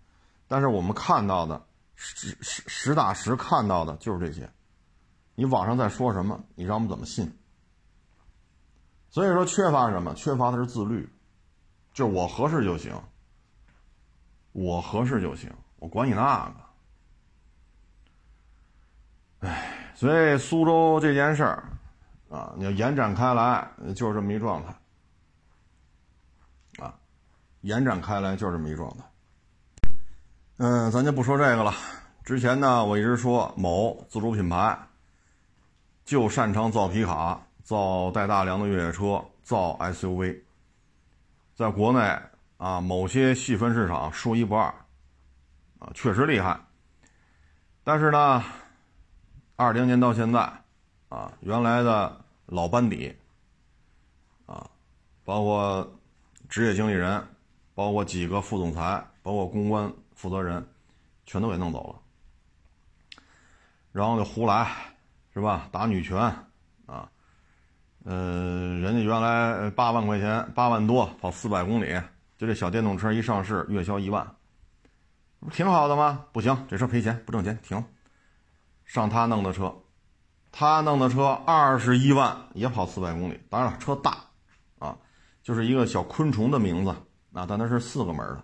[0.47, 1.61] 但是我们看到的
[1.95, 4.49] 实实实打实看到的就是这些。
[5.35, 7.31] 你网上在说什么，你让我们怎么信？
[9.09, 10.13] 所以说，缺乏什么？
[10.15, 11.07] 缺乏的是自律，
[11.93, 12.93] 就我合适就行。
[14.61, 16.53] 我合适就行，我管你那
[19.39, 19.47] 个。
[19.47, 21.63] 哎，所以苏州这件事儿
[22.29, 24.75] 啊，你要延展开来，就是这么一状态。
[26.83, 26.93] 啊，
[27.61, 29.05] 延展开来就是这么一状态。
[30.57, 31.73] 嗯，咱就不说这个了。
[32.25, 34.77] 之前呢，我一直说某自主品牌
[36.03, 40.41] 就擅长造皮卡、造带大梁的越野车、造 SUV，
[41.55, 42.19] 在国内
[42.59, 44.65] 啊某些细分市场说一不二，
[45.79, 46.59] 啊确实厉害。
[47.85, 48.43] 但是呢，
[49.55, 50.41] 二零年到现在，
[51.07, 53.15] 啊原来的老班底，
[54.45, 54.69] 啊
[55.23, 55.89] 包括
[56.49, 57.25] 职业经理人，
[57.73, 60.67] 包括几个副总裁，包括公关负责人，
[61.25, 63.15] 全都给弄走了。
[63.93, 64.69] 然后就胡来，
[65.33, 65.69] 是吧？
[65.71, 66.19] 打女权，
[66.85, 67.09] 啊，
[68.03, 71.99] 呃，人家原来八万块钱，八万多跑四百公里，
[72.39, 74.25] 就这小电动车一上市，月销一万，
[75.41, 76.23] 不挺好的吗？
[76.31, 77.83] 不行，这车赔钱，不挣钱，停。
[78.85, 79.75] 上他弄的车，
[80.49, 84.17] 他弄的车二十一万也跑四百公里，当然了，车大，
[84.79, 84.97] 啊，
[85.43, 86.91] 就是一个小昆虫的名字，
[87.33, 88.41] 啊，但它是四个门的。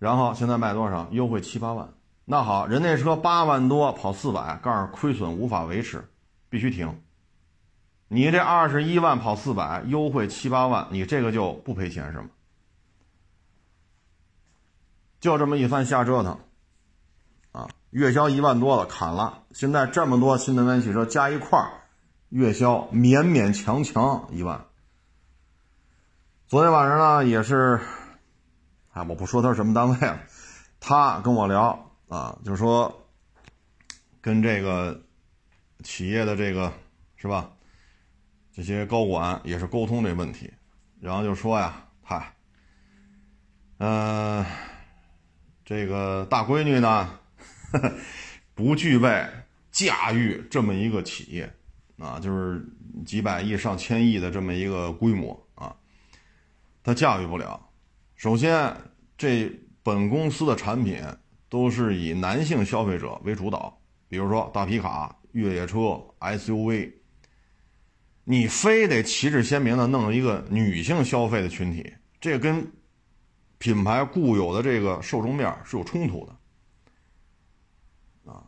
[0.00, 1.06] 然后现在卖多少？
[1.12, 1.88] 优惠七八万。
[2.24, 6.04] 那好，人那车八万多跑四百，告诉亏损无法维持，
[6.48, 7.00] 必须停。
[8.08, 12.28] 你这二十一万跑四百，优惠七八万，你这个就不赔钱是吗？
[15.20, 16.38] 就这么一番瞎折腾，
[17.52, 19.44] 啊，月销一万多了，砍了。
[19.52, 21.70] 现在这么多新能源汽车加一块儿，
[22.30, 24.64] 月销勉勉强强一万。
[26.48, 27.80] 昨天晚上呢，也是，
[28.92, 30.20] 啊，我不说他是什么单位了，
[30.80, 31.86] 他跟我聊。
[32.08, 33.06] 啊，就说，
[34.20, 35.00] 跟这个
[35.84, 36.72] 企业的这个
[37.14, 37.50] 是吧？
[38.52, 40.52] 这些高管也是沟通这问题，
[40.98, 42.34] 然后就说呀，嗨，
[43.78, 44.44] 嗯，
[45.70, 47.08] 这个大闺女呢，
[48.56, 49.24] 不具备
[49.70, 51.48] 驾驭这么一个企业
[51.96, 52.60] 啊，就是
[53.06, 55.72] 几百亿上千亿的这么一个规模啊，
[56.82, 57.70] 她驾驭不了。
[58.16, 58.74] 首先，
[59.16, 59.48] 这
[59.84, 61.00] 本公司的产品。
[61.48, 63.76] 都是以男性消费者为主导，
[64.08, 66.92] 比如说大皮卡、越野车、SUV，
[68.22, 72.64] 你非得旗帜鲜明的弄一个女性消费的群体，这跟
[73.60, 78.42] 品牌固有的这个受众面是有冲突的啊。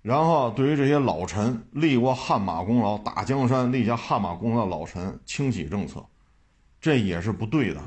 [0.00, 6.02] 然后对于这些老臣立过汗马功劳、打江山立下汗马功劳的老臣，清洗政策，
[6.80, 7.82] 这也是不对的。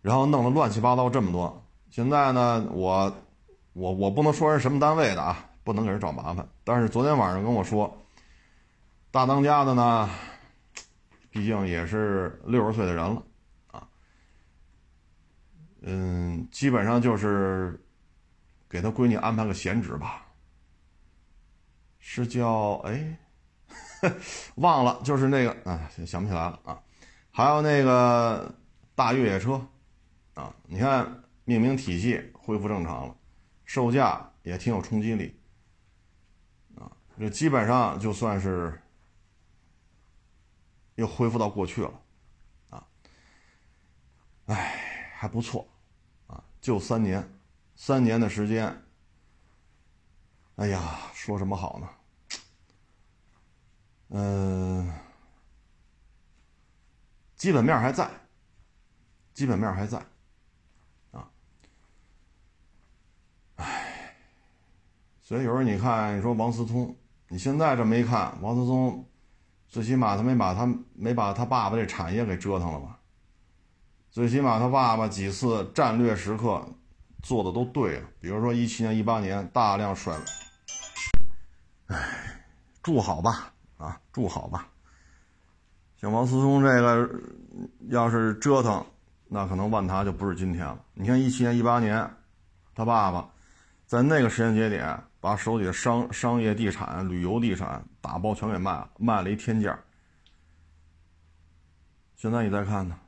[0.00, 3.14] 然后弄得乱七八糟这么多，现在呢，我，
[3.74, 6.48] 我我不能说人什么单位的啊，不能给人找麻烦。
[6.64, 7.94] 但是昨天晚上跟我说，
[9.10, 10.08] 大当家的呢，
[11.32, 13.22] 毕竟也是六十岁的人了，
[13.72, 13.88] 啊，
[15.80, 17.84] 嗯，基本上就是
[18.68, 20.26] 给他闺女安排个闲职吧，
[21.98, 23.18] 是叫哎，
[24.56, 26.80] 忘了，就是那个啊，想不起来了啊，
[27.30, 28.54] 还有那个
[28.94, 29.66] 大越野车。
[30.34, 33.14] 啊，你看命名体系恢复正常了，
[33.66, 35.38] 售价也挺有冲击力，
[36.74, 38.81] 啊，这基本上就算是
[41.02, 42.00] 又恢复到过去了，
[42.70, 42.86] 啊，
[44.46, 45.66] 哎，还不错，
[46.28, 47.28] 啊，就三年，
[47.74, 48.72] 三年的时间，
[50.54, 51.88] 哎呀，说什么好呢？
[54.10, 54.92] 嗯，
[57.34, 58.08] 基本面还在，
[59.34, 60.00] 基本面还在。
[65.20, 66.94] 所以有时候你看，你说王思聪，
[67.26, 69.04] 你现在这么一看，王思聪
[69.72, 72.98] 最起码他没把他没把他爸爸这产业给折腾了吧？
[74.10, 76.62] 最起码他爸爸几次战略时刻
[77.22, 80.14] 做的都对了，比如说一七年、一八年大量甩，
[81.86, 82.44] 哎，
[82.82, 84.68] 祝好吧，啊，祝好吧。
[85.96, 87.08] 像王思聪这个
[87.88, 88.84] 要是折腾，
[89.26, 90.78] 那可能万达就不是今天了。
[90.92, 92.10] 你看一七年、一八年，
[92.74, 93.26] 他爸爸
[93.86, 95.02] 在那个时间节点。
[95.22, 99.78] 把手里的商商业地产、旅游地产打包全给卖了，卖了一天价。
[102.16, 102.98] 现在你再看呢，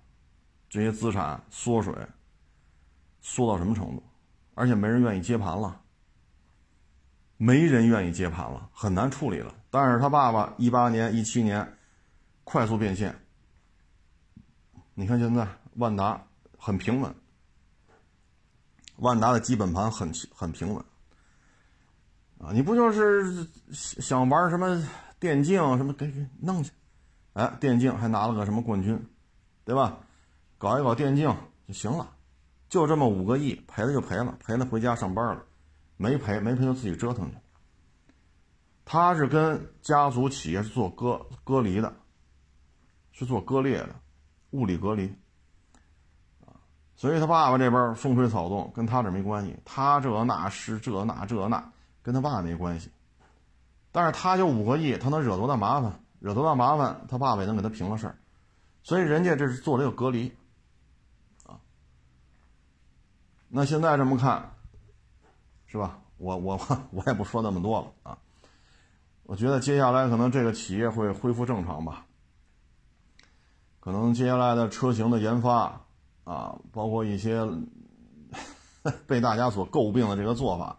[0.71, 1.93] 这些资产缩水，
[3.21, 4.03] 缩到什么程度？
[4.55, 5.81] 而且没人愿意接盘了，
[7.37, 9.53] 没人愿意接盘了，很难处理了。
[9.69, 11.77] 但是他爸爸一八年、一七年
[12.45, 13.13] 快速变现，
[14.95, 16.25] 你看现在万达
[16.57, 17.13] 很平稳，
[18.99, 20.85] 万达的基本盘很很平稳。
[22.39, 24.83] 啊，你不就是想玩什么
[25.19, 26.71] 电竞什么给给弄去？
[27.35, 28.99] 哎，电竞还拿了个什么冠军，
[29.65, 29.99] 对吧？
[30.59, 31.35] 搞一搞电竞
[31.67, 32.11] 就行了，
[32.69, 35.45] 就这么五个亿，赔了就赔了，赔了回家上班了，
[35.97, 37.37] 没赔没赔就自己折腾去。
[38.85, 41.95] 他是跟家族企业是做割割离的，
[43.13, 43.95] 是做割裂的。
[44.51, 45.13] 物理隔离，
[46.95, 51.73] 所以他爸爸这边风吹草动跟他这没关系，他这那是这那这那
[52.05, 52.91] 跟他爸没关系，
[53.91, 56.01] 但是他就五个亿，他能惹多大麻烦？
[56.21, 58.17] 惹多大麻烦，他爸爸也能给他平了事儿，
[58.83, 60.33] 所以人家这是做了一个隔离，
[61.47, 61.59] 啊，
[63.49, 64.53] 那现在这么看，
[65.67, 65.99] 是吧？
[66.19, 66.61] 我我
[66.93, 68.19] 我也不说那么多了啊，
[69.25, 72.07] 我觉得接下来可能这个企业会恢复正常吧。
[73.81, 75.81] 可能接下来的车型的研发
[76.25, 77.47] 啊，包括一些
[79.07, 80.79] 被大家所诟病的这个做法，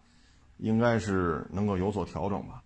[0.57, 2.61] 应该是能够有所调整吧。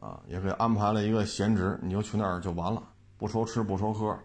[0.00, 2.82] 啊，也给安排了一个闲职，你就去那儿就完了，
[3.16, 4.18] 不愁吃不愁喝，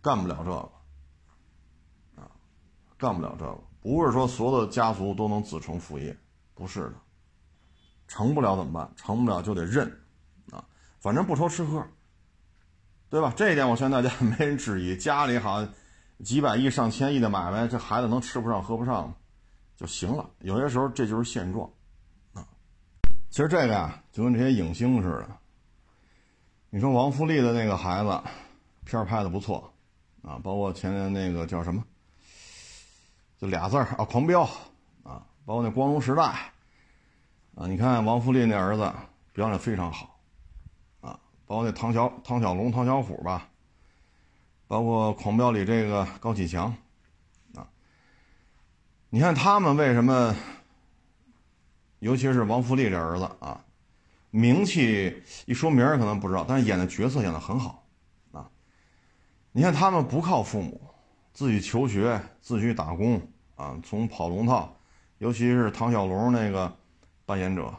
[0.00, 2.22] 干不了这个。
[2.22, 2.30] 啊，
[2.98, 6.16] 干不了这个，不是说所有的家族都能子承父业，
[6.54, 6.94] 不是的。
[8.08, 8.92] 成不了怎么办？
[8.96, 9.86] 成不了就得认，
[10.50, 10.64] 啊，
[10.98, 11.86] 反正不愁吃喝。
[13.08, 13.32] 对吧？
[13.36, 14.96] 这一点我相信大家 没人质疑。
[14.96, 15.64] 家里好
[16.24, 19.14] 几百亿、上千亿的买卖，这孩子能吃不上、喝不上吗
[19.76, 20.28] 就行了。
[20.40, 21.68] 有些时候这就是现状
[22.32, 22.46] 啊。
[23.30, 25.28] 其实这个呀，就跟这些影星似的。
[26.70, 28.20] 你说王富利的那个孩子，
[28.84, 29.72] 片拍的不错
[30.22, 31.84] 啊，包括前年那个叫什么，
[33.38, 34.42] 就俩字儿啊，狂飙
[35.02, 36.22] 啊，包括那光荣时代
[37.54, 37.66] 啊。
[37.66, 38.92] 你看王富利那儿子
[39.32, 40.18] 表演非常好
[41.00, 41.18] 啊。
[41.46, 43.48] 包括那唐小唐小龙、唐小虎吧，
[44.66, 46.74] 包括《狂飙》里这个高启强，
[49.14, 50.34] 你看他们为什么，
[51.98, 53.62] 尤其是王福利这儿子啊，
[54.30, 57.84] 名气一说名儿可能不知道，但是演的角色演的很好，
[58.32, 58.48] 啊，
[59.52, 60.80] 你看他们不靠父母，
[61.34, 63.20] 自己求学，自己打工
[63.54, 64.74] 啊，从跑龙套，
[65.18, 66.74] 尤其是唐小龙那个
[67.26, 67.70] 扮演者，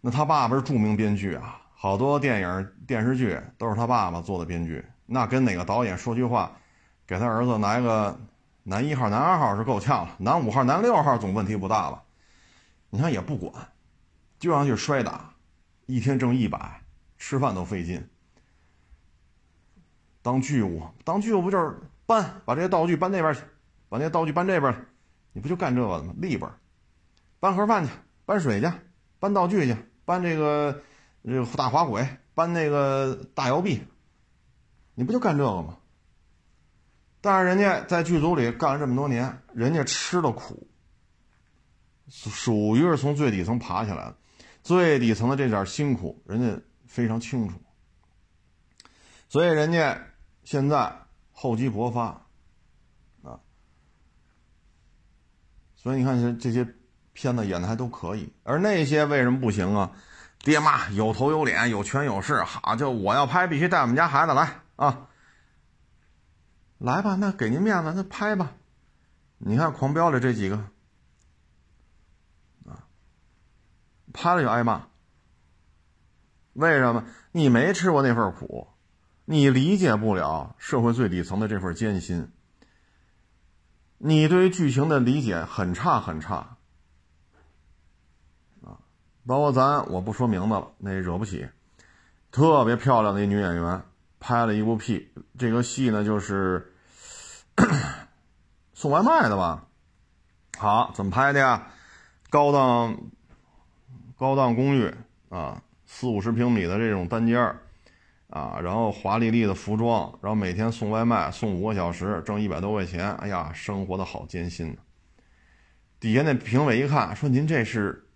[0.00, 1.60] 那他爸爸是著名编剧啊。
[1.74, 6.52] 好多电影、电视剧都是他爸爸做的编剧，那跟哪个导演说句话，
[7.08, 8.16] 给他儿子拿一个
[8.70, 12.04] 男一号、男二号是够呛了，男五号、男六号总问题不大吧？
[12.88, 13.52] 你看也不管，
[14.38, 15.34] 就让去摔打，
[15.86, 16.80] 一天挣一百，
[17.18, 18.08] 吃饭都费劲。
[20.22, 23.40] 当剧务，当剧务不就是搬把这些道具搬那边去，
[23.88, 24.78] 把那些道具搬这边去，
[25.32, 26.14] 你不就干这个吗？
[26.18, 26.48] 立本，
[27.40, 27.90] 搬盒饭去，
[28.24, 28.70] 搬水去，
[29.18, 30.80] 搬道具去，搬这个。
[31.22, 33.82] 这个大滑轨搬那个大摇臂，
[34.94, 35.76] 你不就干这个吗？
[37.20, 40.66] 但是人家在剧组里干了这么多年，人家吃的苦，
[42.08, 44.16] 属于是从最底层爬起来的，
[44.62, 47.60] 最底层的这点辛苦，人家非常清楚。
[49.28, 49.98] 所以人家
[50.44, 50.92] 现在
[51.30, 52.06] 厚积薄发，
[53.22, 53.38] 啊，
[55.76, 56.66] 所以你看这这些
[57.12, 59.92] 片子演的还都可以，而那些为什么不行啊？
[60.38, 65.09] 爹妈有头有脸有权有势，好，就我要拍，必须带我们家孩子来啊！
[66.80, 68.54] 来吧，那给您面子，那拍吧。
[69.36, 70.56] 你看《狂飙》的这几个
[72.64, 72.88] 啊，
[74.14, 74.86] 拍了就挨骂。
[76.54, 77.04] 为什么？
[77.32, 78.68] 你没吃过那份苦，
[79.26, 82.30] 你理解不了社会最底层的这份艰辛，
[83.98, 86.56] 你对于剧情的理解很差很差。
[88.62, 88.80] 啊
[89.26, 91.46] 包括咱，我不说名字了，那惹不起。
[92.32, 93.82] 特别漂亮的一女演员，
[94.18, 96.69] 拍了一部戏，这个戏呢就是
[98.74, 99.66] 送外卖的吧？
[100.58, 101.66] 好，怎么拍的呀？
[102.28, 102.96] 高档
[104.16, 104.94] 高档公寓
[105.28, 107.60] 啊，四五十平米的这种单间儿
[108.28, 113.10] 啊，然后华丽丽的服装，然后每天送外卖，送五个小时，挣一百多块钱。
[113.14, 114.76] 哎呀，生活的好艰辛
[115.98, 118.06] 底下那评委一看，说：“您这是？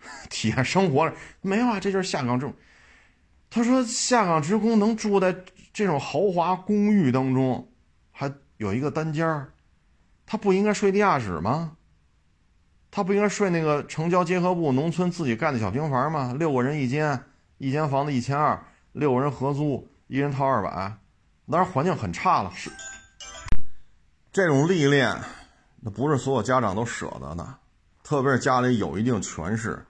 [0.30, 1.78] 体验生活了没有啊？
[1.78, 2.52] 这就是下岗职。
[3.50, 5.36] 他说下岗职工能住在
[5.72, 7.68] 这种豪华公寓当中，
[8.56, 9.52] 有一个单间儿，
[10.24, 11.76] 他不应该睡地下室吗？
[12.90, 16.34] 他不应该睡那个城郊结合部农村自己盖的小平房吗？
[16.38, 17.24] 六个人一间，
[17.58, 20.96] 一间房子一千二，六个人合租，一人掏二百，
[21.50, 22.50] 当然环境很差了。
[22.54, 22.70] 是
[24.32, 25.14] 这种历练，
[25.80, 27.58] 那不是所有家长都舍得的，
[28.02, 29.84] 特别是家里有一定权势。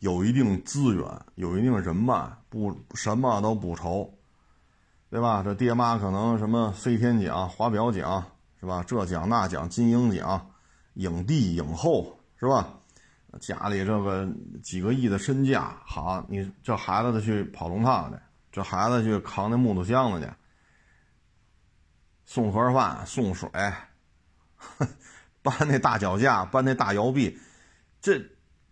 [0.00, 1.06] 有一定资源，
[1.36, 4.12] 有一定人脉，不什么都不愁，
[5.14, 5.44] 对吧？
[5.44, 8.20] 这爹妈可能什么飞天奖、华表奖，
[8.58, 8.82] 是吧？
[8.84, 10.50] 这奖那奖，金鹰奖、
[10.94, 12.68] 影帝、影后，是吧？
[13.38, 14.28] 家里这个
[14.60, 18.16] 几个亿的身价，好，你这孩子去跑龙套去，
[18.50, 20.28] 这孩子去扛那木头箱子去，
[22.24, 23.48] 送盒饭、送水，
[25.42, 27.38] 搬那大脚架、搬那大摇臂，
[28.00, 28.20] 这。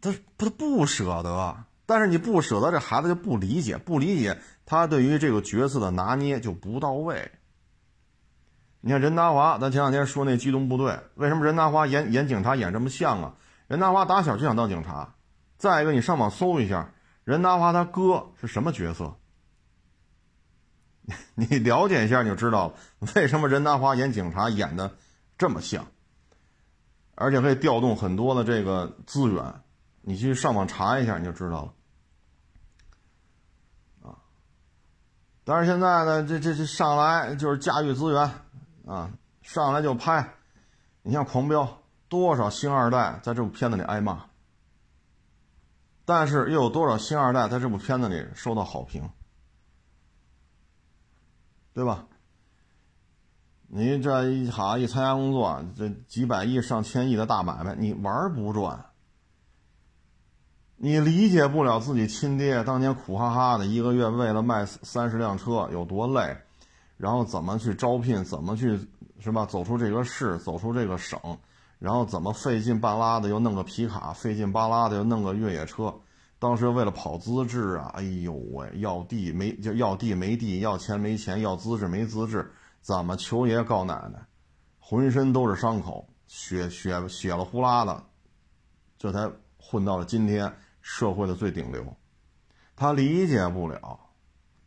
[0.01, 7.31] 他他不舍得，但是你不舍得，这孩子就不理解，不理解他对于这个角色的拿捏就不到位，
[8.81, 13.35] 你看任达华，咱前两天说那机动部队，为什么任达华演演警察演这么像啊？
[13.69, 15.15] 任达华打小就想当警察。
[15.57, 16.93] 再一个，你上网搜一下，
[17.25, 19.17] 任达华他哥是什么角色？
[21.35, 22.75] 你了解一下你就知道了，
[23.15, 24.93] 为什么任达华演警察演的
[25.39, 25.87] 这么像，
[27.15, 29.55] 而且可以调动很多的这个资源。
[30.01, 31.73] 你去上网查一下你就知道了。
[35.45, 38.30] 但是现在呢，这这这上来就是驾驭资源。
[38.84, 39.09] 啊，
[39.43, 40.34] 上来就拍，
[41.03, 41.62] 你像《狂飙》，
[42.09, 44.24] 多少星二代在这部片子里挨骂，
[46.05, 49.09] 但是又有多少星二代在这部片子里受到好评，
[51.72, 52.07] 对吧？
[53.68, 58.84] 你这一好一参加工作，这几百亿、上千亿的大买卖，你玩不转，
[60.85, 66.37] 你理解不了自己亲爹当年苦哈哈的一个月为了卖三十辆车有多累。
[66.97, 68.24] 然后怎么去招聘？
[68.24, 68.76] 怎么去
[69.20, 69.47] 是吧？
[69.47, 71.20] 走出这个市，走出这个省，
[71.78, 75.95] 然后怎么费劲巴拉的又弄个皮卡，费劲巴拉的又弄个越野车？
[76.41, 84.18] 当时为了跑资质啊，哎呦喂，要地没就要地没地，要钱没钱，要资质没资质，怎么求爷告奶奶？
[84.80, 88.03] 浑身都是伤口，血血血了呼啦的，
[88.99, 90.53] 这才混到了今天
[90.83, 91.97] 社会的最顶流。
[92.76, 93.99] 他理解不了。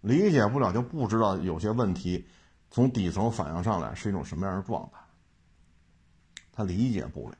[0.01, 2.28] 理解不了，就不知道有些问题
[2.70, 4.99] 从底层反映上来是一种什么样的状态。
[6.51, 7.36] 他理解不了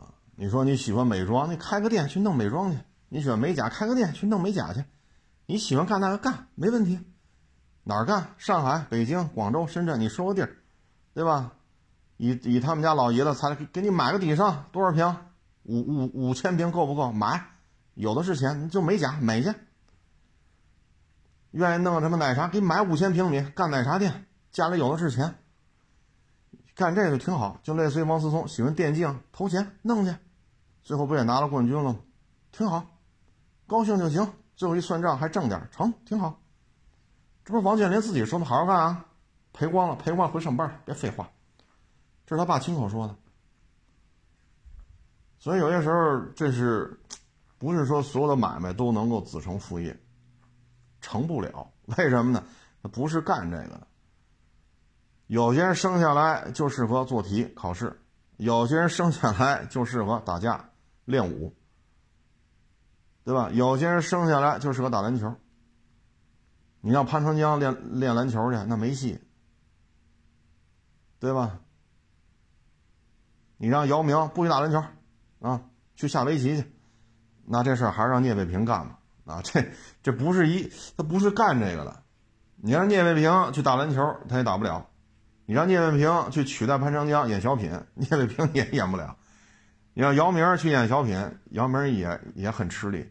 [0.00, 0.14] 啊！
[0.36, 2.78] 你说你喜欢美妆，你开个店去弄美妆去；
[3.08, 4.84] 你喜欢美甲，开个店去弄美甲去。
[5.46, 7.00] 你喜欢干那个干没问题，
[7.82, 8.34] 哪儿干？
[8.38, 10.56] 上海、北京、广州、深圳，你说个地儿，
[11.12, 11.54] 对吧？
[12.18, 15.16] 以以他们家老爷子才给你买个底商，多少平？
[15.70, 17.12] 五五五千平够不够？
[17.12, 17.46] 买，
[17.94, 19.54] 有的是钱，就美甲美去。
[21.52, 25.36] 愿意弄什么奶茶，给你买五千平米干奶茶店，家里有的是钱，
[26.74, 27.60] 干这个挺好。
[27.62, 30.12] 就类似于王思聪喜欢电竞，投钱弄去，
[30.82, 32.00] 最后不也拿了冠军了吗？
[32.50, 32.84] 挺好，
[33.68, 34.32] 高兴就行。
[34.56, 36.40] 最后一算账还挣点，成，挺好。
[37.44, 39.06] 这不是王健林自己说的，好好干啊，
[39.52, 41.30] 赔光了，赔光回上班，别废话。
[42.26, 43.16] 这是他爸亲口说的。
[45.40, 47.00] 所以有些时候，这是
[47.58, 49.98] 不是说所有的买卖都能够子承父业？
[51.00, 52.44] 成不了，为什么呢？
[52.82, 53.86] 他不是干这个的。
[55.28, 57.98] 有些人生下来就适合做题考试，
[58.36, 60.70] 有些人生下来就适合打架
[61.06, 61.54] 练武，
[63.24, 63.48] 对吧？
[63.52, 65.34] 有些人生下来就适合打篮球。
[66.82, 69.20] 你让潘长江练练篮球去，那没戏，
[71.18, 71.60] 对吧？
[73.56, 74.82] 你让姚明不许打篮球，
[75.40, 75.62] 啊，
[75.94, 76.64] 去下围棋去，
[77.46, 78.98] 那这事儿还是让聂卫平干吧。
[79.26, 79.64] 啊，这
[80.02, 82.02] 这不是一，他不是干这个的。
[82.56, 84.86] 你让聂卫平去打篮球，他也打不了；
[85.46, 89.16] 你让聂卫平去取代潘长江演小品，聂卫平也演不了。
[89.94, 93.10] 你让姚明去演小品，姚明也也很吃力。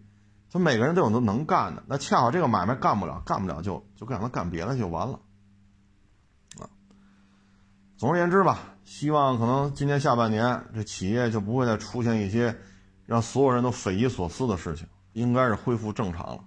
[0.51, 5.19] 他每个人都有能能干的，那恰好这个买卖干不了，干不了就就让他干别的就完了。
[6.59, 6.69] 啊，
[7.97, 8.59] 总而言之吧，
[8.89, 12.59] 希望可能今年下半年这企业就不会再出现一些
[13.05, 14.87] 让所有人都匪夷所思的事情。
[15.13, 16.43] 应该是恢复正常了，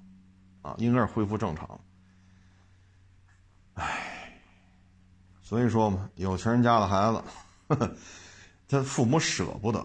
[0.63, 1.81] 啊，应该是恢复正常了。
[3.75, 4.41] 唉，
[5.41, 7.97] 所以说嘛，有钱人家的孩子，
[8.69, 9.79] 他父母舍不得，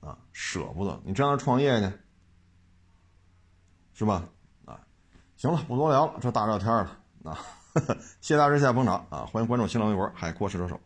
[0.00, 1.00] 啊，舍不得。
[1.04, 1.92] 你这样创业呢，
[3.92, 4.24] 是吧？
[4.66, 4.78] 啊，
[5.36, 7.38] 行了，不多聊了，这大热天的，啊，
[8.20, 10.78] 谢谢大家，谢谢捧场啊，欢迎关注新浪微博海阔试车手。